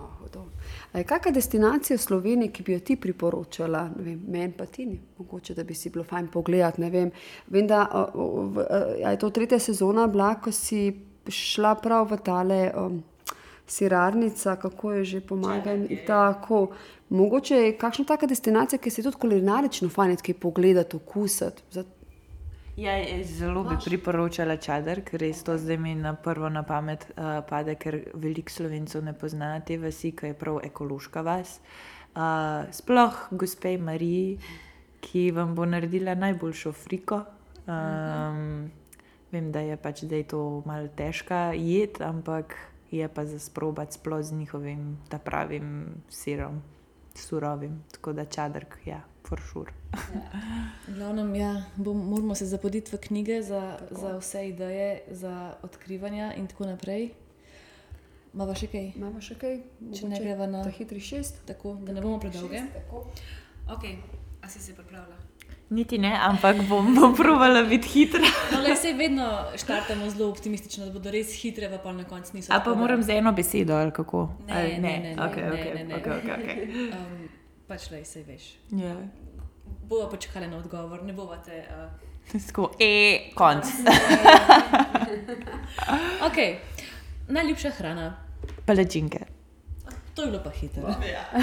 Oh, 0.03 0.23
hudo. 0.23 0.45
A 0.91 0.97
je 0.99 1.03
kakšna 1.03 1.31
destinacija 1.31 1.97
v 1.97 2.01
Sloveniji, 2.01 2.51
ki 2.51 2.63
bi 2.63 2.73
jo 2.73 2.79
ti 2.79 2.95
priporočala, 2.95 3.85
meni 4.27 4.51
pa 4.57 4.65
ti 4.65 4.85
ni, 4.85 4.99
mogoče 5.17 5.53
da 5.53 5.63
bi 5.63 5.75
si 5.75 5.89
bilo 5.89 6.03
fajn 6.03 6.27
pogledati. 6.27 6.81
ne 6.81 6.89
Vem, 6.89 7.11
vem 7.47 7.67
da 7.67 7.87
o, 7.93 8.49
v, 8.55 8.67
a 9.05 9.11
je 9.11 9.19
to 9.19 9.29
tretja 9.29 9.59
sezona 9.59 10.07
bila, 10.07 10.35
ko 10.35 10.51
si 10.51 10.91
šla 11.27 11.75
prav 11.75 12.11
v 12.11 12.17
tale 12.23 12.59
um, 12.75 13.03
sirarnica, 13.67 14.55
kako 14.55 14.91
je 14.91 15.05
že 15.05 15.21
pomagam. 15.21 15.87
Tako. 16.07 16.67
Mogoče 17.09 17.55
je 17.55 17.77
kakšna 17.77 18.05
taka 18.05 18.25
destinacija, 18.25 18.79
ki 18.79 18.89
se 18.89 19.03
tudi 19.03 19.17
kulinarično 19.17 19.89
fajn 19.89 20.17
kaj 20.17 20.33
pogledati, 20.33 20.95
okusati. 20.95 21.63
Za- 21.71 21.83
Ja, 22.75 22.93
zelo 23.23 23.61
bi 23.63 23.75
priporočala 23.85 24.55
čadr, 24.57 25.03
ker 25.05 25.21
res 25.21 25.43
to 25.45 25.53
zdaj 25.61 25.77
mi 25.77 25.91
na 25.93 26.15
prvo 26.17 26.49
na 26.49 26.63
pamet 26.65 27.05
uh, 27.11 27.43
pade, 27.45 27.75
ker 27.77 27.99
veliko 28.17 28.49
slovencev 28.49 29.03
ne 29.05 29.13
pozna 29.13 29.59
te 29.61 29.77
vasi, 29.77 30.09
ki 30.17 30.31
je 30.31 30.37
prav 30.37 30.57
ekološka 30.65 31.21
vas. 31.21 31.59
Uh, 32.17 32.65
sploh 32.73 33.19
gospe 33.29 33.75
Mariji, 33.77 34.39
ki 35.05 35.29
vam 35.37 35.53
bo 35.53 35.69
naredila 35.69 36.17
najboljšo 36.17 36.73
friko. 36.73 37.21
Um, 37.69 38.71
vem, 39.29 39.53
da 39.53 39.61
je 39.61 39.77
pač 39.77 40.07
zdaj 40.07 40.25
to 40.33 40.41
malo 40.65 40.89
težka 40.97 41.51
jed, 41.53 42.01
ampak 42.01 42.57
je 42.89 43.05
pa 43.05 43.29
za 43.29 43.37
sprobati 43.37 44.01
sploh 44.01 44.25
z 44.25 44.33
njihovim 44.41 44.97
ta 45.13 45.21
pravim 45.21 45.93
sirom, 46.09 46.63
surovim. 47.13 47.83
Tako 47.93 48.17
da 48.17 48.25
čadrk, 48.25 48.81
ja, 48.89 49.03
sure. 49.43 49.71
V 50.87 50.95
glavnem, 50.95 51.35
ja, 51.35 51.63
bom, 51.75 51.97
moramo 51.97 52.35
se 52.35 52.45
zapoditi 52.45 52.91
v 52.91 52.99
knjige 52.99 53.41
za, 53.41 53.77
za 53.91 54.17
vse 54.17 54.47
ideje, 54.47 55.01
za 55.07 55.33
odkrivanja 55.61 56.33
in 56.33 56.47
tako 56.47 56.65
naprej. 56.65 57.09
Mava 58.33 58.55
še 58.55 58.67
kaj? 58.67 58.91
Imamo 58.95 59.21
še 59.21 59.35
kaj? 59.35 59.59
Če 59.93 60.03
ne 60.03 60.09
Mogoče 60.09 60.23
greva 60.23 60.47
na- 60.47 60.69
hitri 60.69 60.99
šest. 60.99 61.45
Tako, 61.45 61.75
da 61.75 61.93
ne 61.93 62.01
bomo 62.01 62.19
predolge. 62.19 62.61
Tako. 62.73 63.05
Ok, 63.69 63.83
a 64.41 64.49
si 64.49 64.59
se 64.59 64.73
pripravila? 64.73 65.15
Niti 65.69 65.97
ne, 65.97 66.11
ampak 66.13 66.57
bom, 66.69 66.95
bom 66.95 67.15
provala 67.15 67.63
biti 67.63 67.87
hitra. 67.89 68.25
No, 68.51 68.61
le 68.61 68.75
se 68.75 68.93
vedno 68.93 69.25
štartamo 69.55 70.09
zelo 70.09 70.29
optimistično, 70.29 70.85
da 70.85 70.91
bodo 70.91 71.09
res 71.09 71.31
hitre, 71.33 71.69
pa 71.69 71.77
pol 71.77 71.93
na 71.93 72.03
koncu 72.03 72.35
niso. 72.35 72.51
A 72.51 72.57
pa 72.57 72.65
tako 72.65 72.75
moram 72.77 72.99
dobre. 72.99 73.13
z 73.13 73.17
eno 73.17 73.31
besedo 73.31 73.73
ali 73.73 73.91
kako? 73.91 74.29
Ne, 74.47 74.53
ali, 74.53 74.73
ne, 74.73 74.93
ne, 74.99 75.15
ne, 75.15 75.15
okay, 75.17 75.41
ne, 75.41 75.51
okay, 75.51 75.73
ne, 75.73 75.83
ne. 75.83 75.95
Okay, 75.95 76.13
okay, 76.13 76.33
okay. 76.35 76.57
Um, 76.93 77.29
pač 77.73 77.89
le 77.89 78.03
se 78.05 78.21
veš. 78.21 78.53
Ja. 78.77 78.93
Bova 79.89 80.05
počakala 80.09 80.47
na 80.47 80.59
odgovor, 80.61 81.01
ne 81.03 81.13
bova 81.13 81.39
te. 81.41 81.63
Uh... 81.65 81.89
Tako, 82.47 82.71
e, 82.79 83.33
konc. 83.35 83.65
Ok, 86.27 86.37
najljubša 87.27 87.71
hrana. 87.77 88.05
Palačinke. 88.65 89.19
To 90.15 90.21
je 90.21 90.29
bilo 90.29 90.41
pa 90.43 90.49
hitro. 90.53 90.93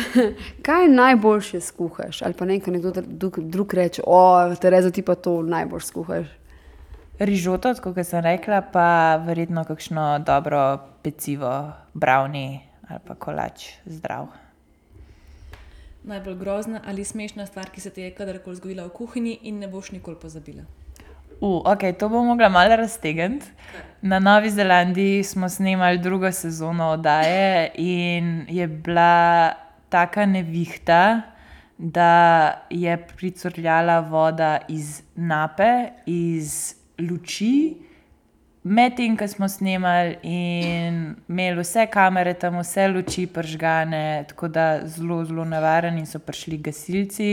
Kaj 0.67 0.89
najboljše 0.89 1.61
skuhaš? 1.61 2.23
Ali 2.23 2.35
pa 2.39 2.47
nekaj 2.47 2.73
nekdo 2.73 2.93
drug, 3.03 3.41
drug 3.41 3.75
reče, 3.75 4.03
o, 4.07 4.21
Tereza, 4.61 4.91
ti 4.91 5.03
pa 5.03 5.15
to 5.15 5.43
najbolj 5.43 5.83
skuhaš. 5.85 6.29
Rižoto, 7.19 7.75
kot 7.83 7.99
sem 8.07 8.23
rekla, 8.25 8.63
pa 8.73 9.17
verjetno 9.27 9.65
kakšno 9.69 10.23
dobro 10.27 10.79
pecivo, 11.03 11.73
brownie 11.95 12.61
ali 12.89 13.03
pa 13.07 13.15
kolač 13.15 13.69
zdrav. 13.87 14.31
Najbolj 16.11 16.35
grozna 16.35 16.81
ali 16.87 17.05
smešna 17.05 17.47
stvar, 17.47 17.71
ki 17.71 17.81
se 17.81 17.91
ti 17.91 18.03
je 18.03 18.11
kadarkoli 18.15 18.57
zgodila 18.57 18.85
v 18.89 18.91
kuhinji 18.91 19.39
in 19.43 19.59
ne 19.63 19.69
boš 19.71 19.93
nikoli 19.95 20.17
pozabila. 20.19 20.65
Uh, 21.41 21.63
ok, 21.65 21.85
to 21.99 22.09
bom 22.09 22.27
mogla 22.27 22.49
malo 22.49 22.77
raztegniti. 22.77 23.47
Na 24.03 24.19
Novi 24.19 24.51
Zelandiji 24.51 25.23
smo 25.25 25.49
snemali 25.49 25.99
drugo 25.99 26.33
sezono 26.33 26.89
oddaje 26.91 27.71
in 27.75 28.45
je 28.49 28.67
bila 28.67 29.53
taka 29.89 30.27
nevihta, 30.27 31.23
da 31.79 32.53
je 32.71 33.07
pricurljala 33.17 34.01
voda 34.01 34.59
iz 34.69 35.03
nape, 35.15 35.89
iz 36.07 36.75
luči. 36.99 37.77
Medtem, 38.63 39.17
ko 39.17 39.25
smo 39.29 39.49
snemali 39.49 40.19
in 40.23 41.15
imeli 41.29 41.63
vse 41.63 41.87
kamere 41.89 42.35
tam, 42.37 42.59
vse 42.61 42.89
luči 42.93 43.27
pržgane, 43.27 44.25
tako 44.29 44.49
da 44.49 44.81
zelo, 44.85 45.25
zelo 45.25 45.45
nevaren, 45.49 45.97
in 45.99 46.07
so 46.07 46.19
prišli 46.21 46.59
gasilci 46.61 47.31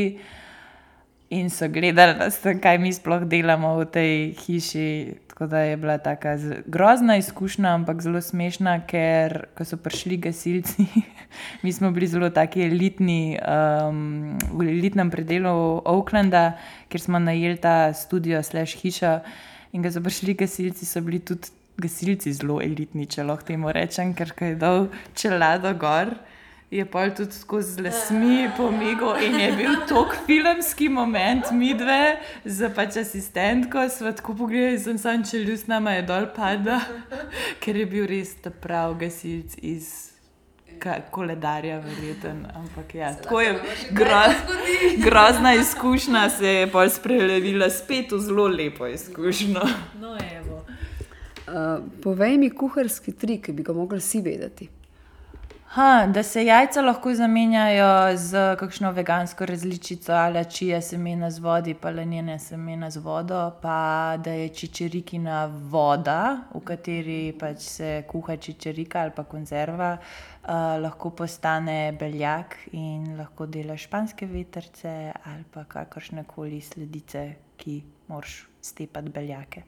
in 1.29 1.49
so 1.49 1.67
gledali, 1.67 2.31
tam, 2.43 2.61
kaj 2.63 2.77
mi 2.79 2.93
sploh 2.95 3.25
delamo 3.27 3.73
v 3.81 3.87
tej 3.91 4.13
hiši. 4.45 4.89
Tako 5.27 5.49
da 5.51 5.59
je 5.59 5.75
bila 5.77 5.97
tako 5.97 6.31
grozna 6.65 7.17
izkušnja, 7.17 7.73
ampak 7.75 8.01
zelo 8.01 8.21
smešna, 8.21 8.79
ker 8.87 9.51
ko 9.53 9.67
so 9.67 9.77
prišli 9.77 10.17
gasilci, 10.17 10.87
mi 11.63 11.73
smo 11.73 11.91
bili 11.91 12.07
zelo 12.07 12.29
taki 12.29 12.63
elitni, 12.65 13.37
um, 13.37 14.39
v 14.55 14.71
elitnem 14.71 15.11
predelu 15.11 15.83
Oaklanda, 15.85 16.55
kjer 16.89 17.01
smo 17.01 17.19
najeli 17.19 17.59
ta 17.61 17.93
studio, 17.93 18.41
slash 18.43 18.79
hišo. 18.79 19.19
In 19.73 19.83
ko 19.83 19.91
so 19.91 20.01
prišli 20.03 20.37
gasilci, 20.37 20.85
so 20.85 21.01
bili 21.03 21.19
tudi 21.19 21.51
gasilci 21.77 22.33
zelo 22.33 22.61
elitni, 22.63 23.05
če 23.05 23.25
lahko 23.27 23.51
temu 23.51 23.71
rečem, 23.73 24.13
ker 24.17 24.33
je 24.41 24.55
dol 24.55 24.87
čelado 25.15 25.73
gor. 25.77 26.15
Je 26.71 26.83
pol 26.83 27.13
tudi 27.15 27.31
skozi 27.31 27.79
lasmi 27.79 28.49
pomigal 28.57 29.21
in 29.23 29.37
je 29.39 29.51
bil 29.55 29.77
tok 29.87 30.17
filmski 30.27 30.89
moment, 30.91 31.47
mi 31.55 31.71
dve, 31.71 32.17
z 32.43 32.67
pač 32.75 32.97
asistentko, 32.99 33.85
sva 33.87 34.11
tako 34.11 34.35
pogledali, 34.41 34.81
sem 34.83 34.99
sam 34.99 35.23
čeljust 35.23 35.71
nama 35.71 35.95
je 35.95 36.03
dol 36.09 36.27
pada, 36.35 36.81
ker 37.63 37.79
je 37.79 37.87
bil 37.87 38.11
res 38.11 38.35
ta 38.43 38.51
prav 38.51 38.99
gasilc 38.99 39.55
iz 39.63 40.06
koledarja, 41.11 41.79
verjeten. 41.79 42.45
Ampak 42.55 42.95
ja, 42.95 43.13
tako 43.23 43.41
je 43.41 43.59
groz, 43.91 44.35
grozna 45.05 45.53
izkušnja, 45.53 46.29
se 46.29 46.47
je 46.47 46.71
pol 46.71 46.89
sprelevila 46.89 47.69
spet 47.69 48.11
v 48.11 48.19
zelo 48.19 48.47
lepo 48.47 48.87
izkušnjo. 48.87 49.61
No, 50.01 50.17
evo. 50.39 50.61
Uh, 51.47 51.83
povej 52.03 52.37
mi 52.37 52.49
kuharski 52.49 53.11
trik, 53.11 53.45
ki 53.45 53.53
bi 53.53 53.63
ga 53.63 53.73
mogli 53.73 53.99
vsi 53.99 54.21
vedeti. 54.21 54.69
Ha, 55.67 56.07
da 56.07 56.23
se 56.23 56.45
jajca 56.45 56.81
lahko 56.81 57.11
zamenjajo 57.13 58.17
z 58.17 58.55
kakšno 58.59 58.91
vegansko 58.91 59.45
različico 59.45 60.13
ali 60.13 60.45
čije 60.45 60.81
semena 60.81 61.31
z 61.31 61.39
vodi, 61.39 61.73
pa 61.73 61.89
lenjene 61.89 62.39
semena 62.39 62.89
z 62.89 62.97
vodo, 62.97 63.51
pa 63.61 64.17
da 64.17 64.31
je 64.31 64.49
čičerikina 64.49 65.45
voda, 65.45 66.37
v 66.53 66.59
kateri 66.59 67.33
pač 67.39 67.59
se 67.59 68.03
kuha 68.07 68.37
čičerika 68.37 69.01
ali 69.01 69.11
pa 69.15 69.23
konzerva, 69.23 69.97
uh, 70.01 70.36
lahko 70.53 71.09
postane 71.09 71.91
beljak 71.99 72.55
in 72.71 73.17
lahko 73.17 73.45
dela 73.45 73.77
španske 73.77 74.25
vetrce 74.25 75.11
ali 75.23 75.43
pa 75.53 75.63
kakršne 75.63 76.23
koli 76.23 76.61
sledice, 76.61 77.33
ki 77.57 77.81
moraš 78.07 78.45
stepati 78.61 79.09
beljake. 79.09 79.63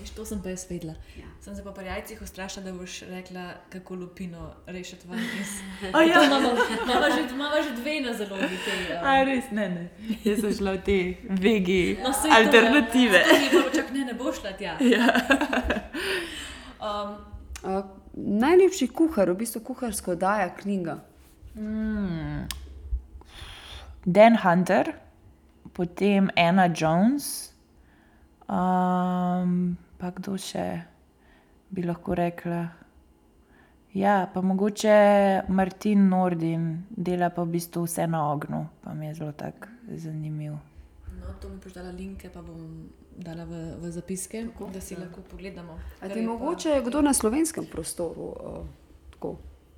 Veš, 0.00 0.10
to 0.10 0.24
sem 0.26 0.40
pa 0.42 0.50
jaz 0.50 0.64
vedela. 0.70 0.94
Ja. 1.16 1.28
Sem 1.40 1.54
se 1.56 1.62
pa 1.64 1.70
pri 1.72 1.86
jajcih 1.86 2.22
ustrašila, 2.22 2.64
da 2.64 2.72
boš 2.72 3.00
rekla, 3.10 3.44
kako 3.70 3.94
lupino 3.94 4.48
rešiti 4.66 5.08
ven 5.08 5.20
iz. 5.40 5.52
A 5.92 6.02
ja. 6.02 6.24
Imamo 6.26 6.50
že, 6.56 7.34
imamo 7.34 7.62
že 7.62 7.76
dve 7.76 8.00
na 8.00 8.14
zalogi. 8.14 8.58
Te, 8.64 8.96
um, 8.96 9.06
A 9.06 9.22
res 9.24 9.50
ne, 9.52 9.68
ne. 9.68 10.16
Jaz 10.24 10.40
sem 10.40 10.54
šla 10.58 10.72
v 10.72 10.82
te 10.82 10.98
vegi 11.28 11.98
No, 12.02 12.10
to, 12.10 12.28
ja. 12.28 12.40
alternative. 12.40 13.22
To 13.28 13.38
ni 13.38 13.48
bilo, 13.50 13.70
čak 13.74 13.92
ne, 13.94 14.04
ne 14.04 14.14
bo 14.18 14.32
šla 14.32 14.56
tja. 14.58 14.76
Ja. 14.80 15.06
Um, 16.84 17.16
Uh, 17.64 17.80
najlepši 18.16 18.88
kuhar, 18.88 19.30
v 19.30 19.38
bistvu 19.42 19.62
kuharsko 19.70 20.14
oddaja 20.14 20.50
knjiga. 20.60 20.98
Dan 24.04 24.36
Hunter, 24.42 24.92
potem 25.72 26.30
Anna 26.36 26.68
Jones, 26.68 27.52
um, 28.48 29.76
pa 29.98 30.10
kdo 30.14 30.36
še 30.38 30.66
bi 31.74 31.86
lahko 31.86 32.14
rekla. 32.18 32.62
Ja, 33.94 34.26
pa 34.26 34.42
mogoče 34.42 35.46
Martin 35.48 36.08
Nordin 36.10 36.84
dela 36.90 37.30
pa 37.30 37.46
v 37.46 37.54
bistvu 37.54 37.86
vse 37.86 38.08
na 38.10 38.24
ognju, 38.32 38.64
pa 38.82 38.94
mi 38.94 39.06
je 39.06 39.14
zelo 39.22 39.32
tak 39.32 39.68
zanimiv. 39.86 40.58
No, 41.20 41.34
to 41.40 41.48
mi 41.48 41.56
boš 41.64 41.72
dala 41.72 41.90
linke, 41.90 42.28
pa 42.30 42.42
bom 42.42 42.88
dala 43.16 43.44
v, 43.44 43.62
v 43.80 43.90
zapiske, 43.90 44.44
Tako? 44.52 44.70
da 44.74 44.80
si 44.80 44.96
lahko 44.96 45.20
pogledamo. 45.30 45.78
A 46.00 46.08
ti 46.08 46.18
je 46.18 46.26
pa- 46.26 46.32
mogoče 46.32 46.82
kdo 46.86 47.02
na 47.02 47.12
slovenskem 47.14 47.66
prostoru 47.66 48.22
uh, 48.22 48.66
tako 49.10 49.36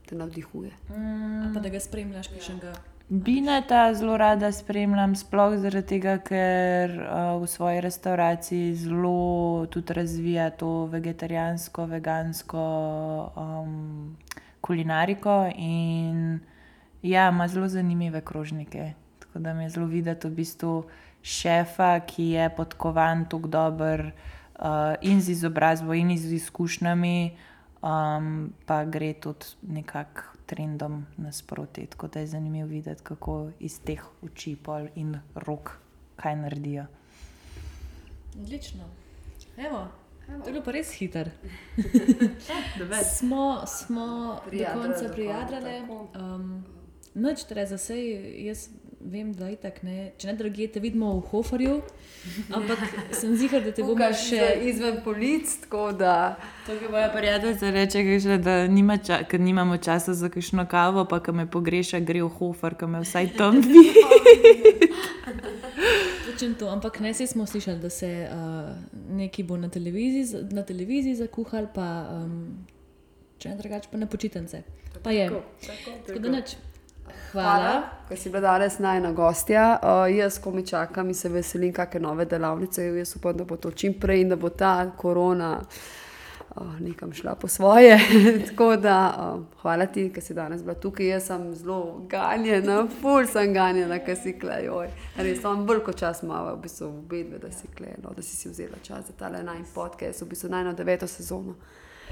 te 0.08 0.14
navdihuje? 0.14 0.70
Ali 0.90 1.54
pa 1.54 1.60
da 1.60 1.68
ga 1.68 1.80
spremljaš, 1.80 2.28
pišem 2.28 2.58
ga. 2.58 2.72
Bineta 3.08 3.94
zelo 3.94 4.16
rada 4.16 4.52
spremljam, 4.52 5.14
sploh 5.14 5.54
zaradi 5.62 5.86
tega, 5.86 6.16
ker 6.18 6.90
uh, 6.90 7.42
v 7.42 7.46
svoji 7.46 7.80
restavraciji 7.80 8.74
zelo 8.74 9.66
tudi 9.70 9.94
razvija 9.94 10.50
to 10.50 10.86
vegetarijansko, 10.90 11.86
vegansko 11.86 12.64
um, 13.36 14.16
kulinariko 14.60 15.50
in 15.56 16.40
ja, 17.02 17.28
ima 17.28 17.48
zelo 17.48 17.68
zanimive 17.68 18.20
krožnike. 18.20 18.92
Tako 19.18 19.38
da 19.38 19.54
mi 19.54 19.62
je 19.64 19.70
zelo 19.70 19.86
videti 19.86 20.26
v 20.26 20.30
bistvu 20.30 20.84
šefa, 21.26 22.00
ki 22.06 22.30
je 22.36 22.46
podkovan 22.56 23.24
tako 23.28 23.48
dober 23.50 24.06
uh, 24.06 24.94
in 25.02 25.20
z 25.20 25.34
izobrazbo, 25.34 25.94
in 25.94 26.14
z 26.18 26.32
izkušnjami, 26.32 27.36
um, 27.82 28.52
pa 28.66 28.84
gre 28.84 29.12
tudi 29.12 29.46
nekako 29.62 30.36
trendom 30.46 31.06
nasproti. 31.16 31.86
Tako 31.86 32.08
da 32.08 32.20
je 32.20 32.26
zanimivo 32.26 32.68
videti, 32.68 33.02
kako 33.02 33.50
iz 33.58 33.80
teh 33.80 34.02
oči 34.22 34.56
pol 34.56 34.86
in 34.94 35.18
rok 35.34 35.78
kaj 36.16 36.36
naredijo. 36.36 36.86
Odlično. 38.40 38.84
Evo, 39.56 39.88
Evo. 40.28 40.42
to 40.42 40.48
je 40.48 40.52
bilo 40.52 40.64
pa 40.64 40.70
res 40.70 40.92
hiter. 40.92 41.30
Ja, 42.90 43.04
Smo, 43.04 43.66
smo 43.66 44.40
Prijadrale 44.46 44.84
do 44.90 45.06
konca 45.06 45.14
konca, 45.14 46.34
Um, 46.34 46.64
Noč, 47.14 47.44
Tereza, 47.44 47.78
sej 47.78 48.44
jaz 48.46 48.68
vem, 49.10 49.32
da 49.32 49.48
je 49.48 49.56
tako, 49.56 49.86
ne. 49.86 50.10
če 50.18 50.28
ne 50.30 50.34
drugje 50.38 50.66
te 50.72 50.80
vidimo 50.80 51.12
v 51.18 51.22
Hoferju, 51.30 51.76
ampak 52.56 52.82
sem 53.14 53.36
zihar, 53.38 53.62
da 53.64 53.72
te 53.74 53.84
bomo 53.86 54.08
še. 54.18 54.40
izven 54.68 55.00
polic, 55.04 55.52
tako 55.62 55.90
da. 55.96 56.36
To 56.66 56.74
je 56.74 56.90
moja 56.90 57.08
prijateljica 57.14 57.70
reče, 57.70 58.04
kaže, 58.10 58.38
da 58.42 58.56
nima 58.66 58.98
ča, 58.98 59.22
ker 59.30 59.40
nimamo 59.40 59.78
časa 59.78 60.14
za 60.14 60.30
kakšno 60.32 60.66
kavo, 60.70 61.06
pa 61.08 61.20
ko 61.22 61.34
me 61.36 61.46
pogreša, 61.50 62.00
gre 62.04 62.24
v 62.26 62.30
hofer, 62.38 62.76
ki 62.78 62.90
me 62.90 63.02
vsaj 63.04 63.32
tam 63.38 63.60
vidi. 63.66 64.92
Točen 66.26 66.56
to, 66.58 66.70
ampak 66.72 67.00
ne 67.00 67.14
vsi 67.14 67.26
smo 67.30 67.46
slišali, 67.46 67.80
da 67.80 67.90
se 67.90 68.10
uh, 68.28 68.72
neki 69.16 69.46
bo 69.46 69.56
na 69.56 69.70
televiziji, 69.72 70.46
na 70.50 70.66
televiziji 70.66 71.18
zakuhal, 71.22 71.70
pa 71.74 71.90
um, 72.12 72.66
če 73.38 73.54
ne 73.54 73.60
drugače, 73.62 73.92
pa 73.92 74.00
na 74.02 74.10
počitnice. 74.10 74.62
Pa 75.02 75.12
je. 75.14 75.28
Tako 76.06 76.18
da 76.18 76.40
nič. 76.40 76.56
Hvala. 77.32 77.82
Ker 78.08 78.18
si 78.18 78.30
bila 78.30 78.40
danes 78.40 78.78
najna 78.78 79.12
gostja. 79.12 79.78
Uh, 79.82 80.16
jaz, 80.16 80.38
ko 80.38 80.50
mi 80.50 80.66
čakam 80.66 81.08
in 81.08 81.14
se 81.14 81.28
veselim, 81.28 81.72
kakšne 81.74 82.00
nove 82.00 82.24
delavnice. 82.24 82.84
Jaz 82.96 83.16
upam, 83.16 83.36
da 83.36 83.44
bo 83.44 83.56
to 83.56 83.70
čim 83.70 83.94
prej 84.00 84.22
in 84.24 84.28
da 84.28 84.36
bo 84.36 84.48
ta 84.48 84.90
korona 84.96 85.58
uh, 86.56 86.80
nekam 86.80 87.12
šla 87.12 87.34
po 87.34 87.48
svoje. 87.48 87.98
Tako 88.48 88.76
da 88.76 88.98
uh, 89.18 89.42
hvala 89.62 89.86
ti, 89.86 90.08
ker 90.14 90.22
si 90.22 90.34
danes 90.34 90.62
bila 90.62 90.74
tukaj. 90.74 91.06
Jaz 91.06 91.26
sem 91.26 91.48
zelo 91.54 92.06
ganjena, 92.08 92.86
ful 93.00 93.26
sem 93.26 93.54
ganjena, 93.54 93.98
ker 93.98 94.16
si 94.16 94.38
klejoj. 94.38 94.88
Res 95.16 95.42
sem 95.42 95.66
veliko 95.66 95.92
čas 95.92 96.22
imala, 96.22 96.54
v 96.54 96.62
bistvu 96.62 96.92
v 96.92 97.02
bedve, 97.10 97.42
da 97.42 97.50
si 97.52 97.68
klejno, 97.76 98.14
da 98.16 98.22
si 98.22 98.36
si 98.36 98.48
vzela 98.48 98.78
čas 98.82 99.10
za 99.10 99.18
tale 99.18 99.42
naj 99.42 99.66
podcast, 99.74 100.22
v 100.22 100.30
bistvu 100.30 100.52
najno 100.54 100.72
deveto 100.78 101.06
sezono. 101.06 101.58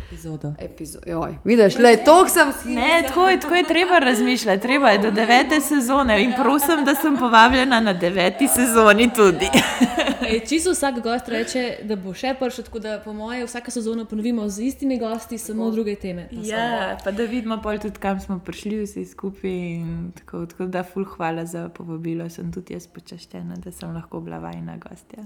Epizodo. 0.07 0.55
Epizo 0.59 0.98
Joj, 1.07 1.38
vidiš, 1.44 1.78
le 1.78 1.96
to 2.05 2.28
sem 2.28 2.52
si. 2.62 2.68
Ne, 2.68 3.02
tako 3.09 3.28
je, 3.28 3.40
tako 3.40 3.55
je 3.55 3.64
treba 3.64 3.98
razmišljati, 3.98 4.62
treba 4.62 4.90
je 4.90 4.98
do 4.98 5.11
devete 5.11 5.61
sezone 5.61 6.24
in 6.24 6.32
prosim, 6.42 6.84
da 6.84 6.94
sem 6.94 7.16
povabljena 7.16 7.80
na 7.80 7.92
deveti 7.92 8.48
sezoni 8.48 9.11
tudi. 9.14 9.48
Ej, 10.28 10.40
Čisto 10.48 10.70
vsak 10.72 11.00
gost 11.02 11.28
reče, 11.28 11.76
da 11.82 11.96
bo 11.96 12.14
še 12.14 12.34
prišel, 12.40 12.64
tako 12.64 12.78
da 12.78 12.98
po 13.05 13.12
moje 13.12 13.44
vsako 13.44 13.70
sezono 13.70 14.05
ponovimo 14.05 14.48
z 14.48 14.62
istimi 14.62 14.98
gosti, 14.98 15.38
samo 15.38 15.70
druge 15.70 15.94
teme. 15.94 16.28
pa 16.30 16.40
Ja, 16.42 16.98
pa 17.05 17.11
da 17.11 17.24
vidimo 17.24 17.61
pol 17.62 17.78
tudi, 17.78 17.98
kam 18.00 18.20
smo 18.20 18.38
prišli 18.38 18.82
vsi 18.84 19.05
skupaj. 19.05 19.50
in 19.50 20.12
Tako, 20.16 20.46
tako 20.46 20.66
da, 20.66 20.82
ful, 20.82 21.05
hvala 21.05 21.44
za 21.46 21.68
povabilo. 21.68 22.28
Sem 22.30 22.52
tudi 22.52 22.74
jaz 22.74 22.86
počaščena, 22.86 23.57
da 23.64 23.72
sem 23.72 23.94
lahko 23.94 24.20
bila 24.20 24.38
vajna 24.38 24.76
gostja. 24.76 25.24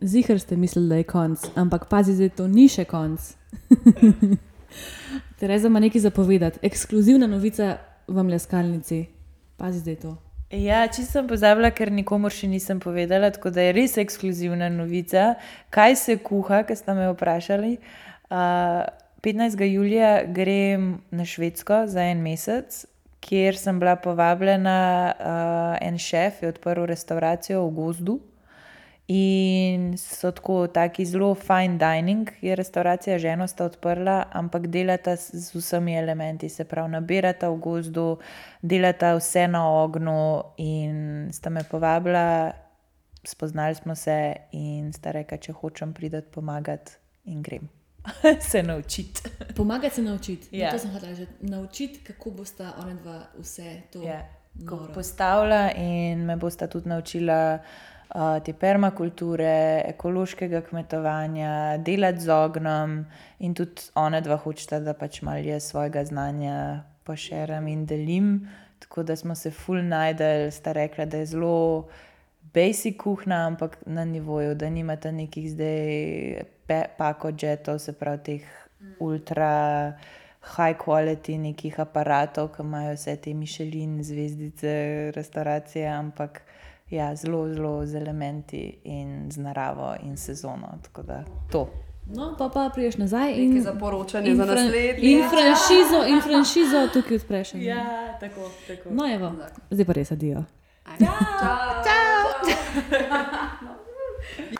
Zihar 0.00 0.40
ste 0.40 0.56
mislili, 0.56 0.88
da 0.88 0.96
je 0.96 1.04
konc, 1.04 1.44
ampak 1.54 1.88
pazi, 1.88 2.16
da 2.16 2.28
to 2.28 2.48
ni 2.48 2.68
še 2.68 2.84
konc. 2.84 3.39
Tereza 5.40 5.68
ima 5.68 5.80
nekaj 5.80 6.00
zapovedati, 6.00 6.58
ekskluzivna 6.62 7.26
novica 7.26 7.76
v 8.08 8.22
mleskalnici. 8.22 9.06
Pazi, 9.56 9.84
da 9.84 9.90
je 9.90 9.96
to. 9.96 10.16
Ja, 10.50 10.88
čisto 10.88 11.12
sem 11.12 11.28
pozabila, 11.30 11.70
ker 11.70 11.92
nikomor 11.94 12.34
še 12.34 12.48
nisem 12.50 12.80
povedala, 12.82 13.28
tako 13.30 13.52
da 13.54 13.62
je 13.68 13.74
res 13.76 13.94
ekskluzivna 14.02 14.66
novica. 14.74 15.36
Kaj 15.70 15.94
se 15.96 16.16
kuha, 16.26 16.64
ker 16.66 16.74
ste 16.74 16.94
me 16.98 17.06
vprašali. 17.12 17.76
Uh, 18.30 18.82
15. 19.22 19.62
julija 19.70 20.24
grem 20.26 20.96
na 21.14 21.24
Švedsko 21.28 21.84
za 21.86 22.02
en 22.10 22.24
mesec, 22.24 22.82
kjer 23.22 23.54
sem 23.54 23.78
bila 23.78 23.94
povabljena. 24.00 24.80
Uh, 25.14 25.86
en 25.86 25.98
šef 26.02 26.42
je 26.42 26.50
odprl 26.50 26.88
restauracijo 26.90 27.62
v 27.68 27.74
gozdu. 27.76 28.18
In 29.12 29.96
so 29.98 30.30
tako 30.30 30.66
taki 30.66 31.04
zelo 31.04 31.34
fine 31.34 31.78
dining, 31.78 32.30
je 32.40 32.56
restauracija 32.56 33.18
že 33.18 33.28
eno 33.28 33.46
sta 33.48 33.64
odprla, 33.64 34.24
ampak 34.32 34.66
delata 34.66 35.16
z 35.16 35.54
vsemi 35.54 35.96
elementi, 35.98 36.48
se 36.48 36.64
pravi, 36.64 36.92
nabirata 36.92 37.50
v 37.50 37.58
gozdu, 37.58 38.18
delata 38.62 39.16
vse 39.18 39.48
na 39.48 39.64
ognju. 39.82 40.42
In 40.56 41.28
sta 41.32 41.50
me 41.50 41.64
povabila, 41.70 42.52
spoznali 43.24 43.74
smo 43.74 43.94
se 43.94 44.34
in 44.52 44.92
sta 44.92 45.10
rekla, 45.10 45.38
če 45.38 45.52
hočem 45.52 45.92
priti 45.92 46.22
pomagati 46.30 46.92
in 47.24 47.42
grem 47.42 47.68
se 48.50 48.62
naučiti. 48.62 49.22
Pomagati 49.56 49.94
se 49.94 50.02
naučiti. 50.02 50.56
Ja. 50.56 50.66
Ja. 50.66 50.72
To 50.72 50.78
sem 50.78 50.90
hotel 50.90 51.14
že 51.14 51.26
naučiti, 51.40 52.00
kako 52.04 52.30
bosta 52.30 52.72
ona 52.78 52.94
dva 52.94 53.22
vse 53.38 53.80
to. 53.92 54.02
Ja, 54.02 54.22
ko 54.68 54.76
noro. 54.76 54.94
postavlja 54.94 55.72
in 55.76 56.24
me 56.26 56.36
bosta 56.36 56.66
tudi 56.66 56.88
naučila 56.88 57.58
te 58.44 58.52
permakulture, 58.52 59.82
ekološkega 59.92 60.64
kmetovanja, 60.66 61.78
delati 61.86 62.24
z 62.24 62.32
ognjem 62.34 62.94
in 63.38 63.54
tudi 63.54 63.86
ona 63.94 64.20
dva 64.20 64.36
hočeta, 64.36 64.80
da 64.82 64.94
pač 64.98 65.20
malo 65.22 65.46
jaz 65.46 65.70
svojega 65.70 66.04
znanja 66.04 66.56
poširam 67.06 67.68
in 67.68 67.86
delim. 67.86 68.32
Tako 68.80 69.02
da 69.02 69.16
smo 69.16 69.34
se 69.34 69.50
full 69.50 69.82
najdel, 69.84 70.50
sta 70.50 70.72
rekla, 70.72 71.04
da 71.04 71.20
je 71.20 71.26
zelo 71.34 71.88
basic 72.54 72.96
kuhna, 72.98 73.46
ampak 73.46 73.78
na 73.86 74.04
nivoju, 74.04 74.54
da 74.54 74.70
nimate 74.70 75.12
nekih 75.12 75.50
zdaj 75.50 76.44
pe, 76.66 76.82
pako 76.98 77.30
jetov, 77.38 77.78
se 77.78 77.92
pravi 77.92 78.22
teh 78.24 78.48
ultra 78.98 79.92
high 80.56 80.74
quality 80.74 81.36
nekih 81.38 81.78
aparatov, 81.80 82.48
ki 82.56 82.64
imajo 82.64 82.96
vse 82.96 83.16
te 83.22 83.34
mišelin, 83.34 84.00
zvezdice, 84.02 84.72
restauracije, 85.14 85.86
ampak 85.86 86.42
ja, 86.90 87.16
zelo, 87.16 87.48
zelo 87.54 87.86
z 87.86 87.94
elementi 87.94 88.80
in 88.84 89.30
z 89.30 89.36
naravo 89.38 89.94
in 90.02 90.16
sezono. 90.16 90.78
Tako 90.82 91.02
da 91.02 91.24
to. 91.52 91.68
No, 92.06 92.34
pa 92.38 92.48
pa 92.48 92.70
priješ 92.74 92.96
nazaj 92.96 93.32
in, 93.32 93.48
Nekaj 93.48 93.62
za 93.62 93.74
poročanje 93.78 94.30
in, 94.30 94.36
za 94.36 94.44
naslednji. 94.44 95.12
in 95.12 95.22
franšizo, 95.30 96.06
in 96.08 96.20
franšizo 96.20 96.88
tukaj 96.92 97.16
odpreš. 97.16 97.54
Ja, 97.54 98.16
tako, 98.20 98.50
tako. 98.66 98.88
No, 98.90 99.14
evo, 99.14 99.32
zdaj 99.70 99.84
pa 99.84 99.92
res 99.92 100.12
adijo. 100.12 100.44
Čau! 100.98 101.06
Čau! 101.84 102.26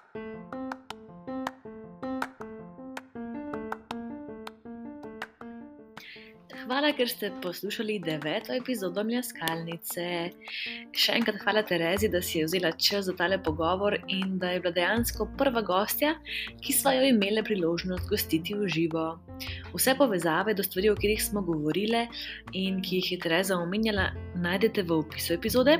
Hvala, 6.70 6.92
ker 6.94 7.08
ste 7.10 7.32
poslušali 7.42 7.96
deveto 7.98 8.52
epizodo 8.54 9.02
Mljaskalnice. 9.02 10.04
Še 10.94 11.16
enkrat 11.18 11.40
hvala 11.42 11.64
Terezi, 11.66 12.06
da 12.12 12.20
si 12.22 12.38
je 12.38 12.44
vzela 12.46 12.70
čas 12.78 13.08
za 13.08 13.14
tale 13.18 13.40
pogovor 13.42 13.96
in 14.06 14.36
da 14.38 14.52
je 14.52 14.60
bila 14.62 14.70
dejansko 14.76 15.26
prva 15.40 15.64
gostja, 15.66 16.12
ki 16.62 16.76
smo 16.78 16.92
jo 16.94 17.08
imeli 17.10 17.42
priložnost 17.42 18.06
gostiti 18.06 18.54
v 18.54 18.68
živo. 18.70 19.08
Vse 19.72 19.96
povezave 19.98 20.54
do 20.54 20.62
stvari, 20.62 20.92
o 20.92 20.94
katerih 20.94 21.18
smo 21.24 21.42
govorili 21.42 22.04
in 22.54 22.78
ki 22.86 23.00
jih 23.00 23.10
je 23.16 23.18
Tereza 23.26 23.58
omenjala, 23.58 24.12
najdete 24.38 24.86
v 24.86 25.00
opisu 25.02 25.34
epizode. 25.40 25.74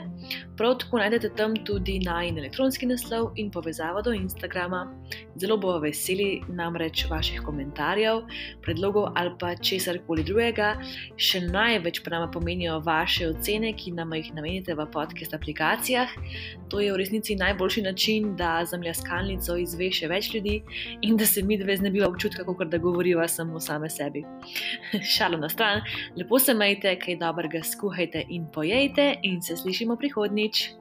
Prav 0.59 0.75
tako 0.83 1.05
najdete 1.05 1.31
tam 1.39 1.55
tudi 1.55 2.01
najn 2.03 2.43
elektronski 2.43 2.91
naslov 2.91 3.31
in 3.39 3.53
povezavo 3.55 4.03
do 4.03 4.17
Instagrama. 4.19 4.89
Zelo 5.39 5.55
bomo 5.55 5.79
veseli 5.87 6.43
namreč 6.51 7.07
vaših 7.07 7.47
komentarjev, 7.47 8.25
predlogov 8.67 9.13
ali 9.15 9.37
pa 9.39 9.55
česar 9.55 10.03
koli 10.09 10.27
drugega 10.27 10.80
še 11.17 11.41
največ 11.47 12.03
pa 12.05 12.13
nam 12.15 12.31
pomenijo 12.33 12.79
vaše 12.85 13.29
ocene, 13.29 13.73
ki 13.77 13.93
nam 13.97 14.15
jih 14.17 14.33
namenite 14.35 14.75
v 14.75 14.87
podcast 14.93 15.35
aplikacijah. 15.35 16.09
To 16.71 16.81
je 16.81 16.93
v 16.93 16.99
resnici 17.01 17.37
najboljši 17.37 17.83
način, 17.83 18.35
da 18.37 18.65
za 18.65 18.79
mljaskalnico 18.79 19.57
izve 19.59 19.91
še 19.93 20.09
več 20.09 20.33
ljudi 20.35 20.61
in 21.03 21.17
da 21.17 21.27
se 21.27 21.43
mi 21.43 21.59
dve 21.59 21.77
znebiva 21.77 22.09
občutka, 22.09 22.45
kot 22.45 22.71
da 22.71 22.79
govoriva 22.79 23.29
samo 23.29 23.61
same 23.61 23.91
sebi. 23.91 24.25
Šalo 25.15 25.39
na 25.39 25.49
stran, 25.49 25.83
lepo 26.17 26.39
se 26.39 26.55
majte, 26.55 26.97
kaj 26.99 27.19
dobrega 27.21 27.63
skuhajte 27.65 28.27
in 28.29 28.47
pojejte, 28.55 29.15
in 29.23 29.43
se 29.43 29.57
slišimo 29.57 29.97
prihodnič. 29.97 30.80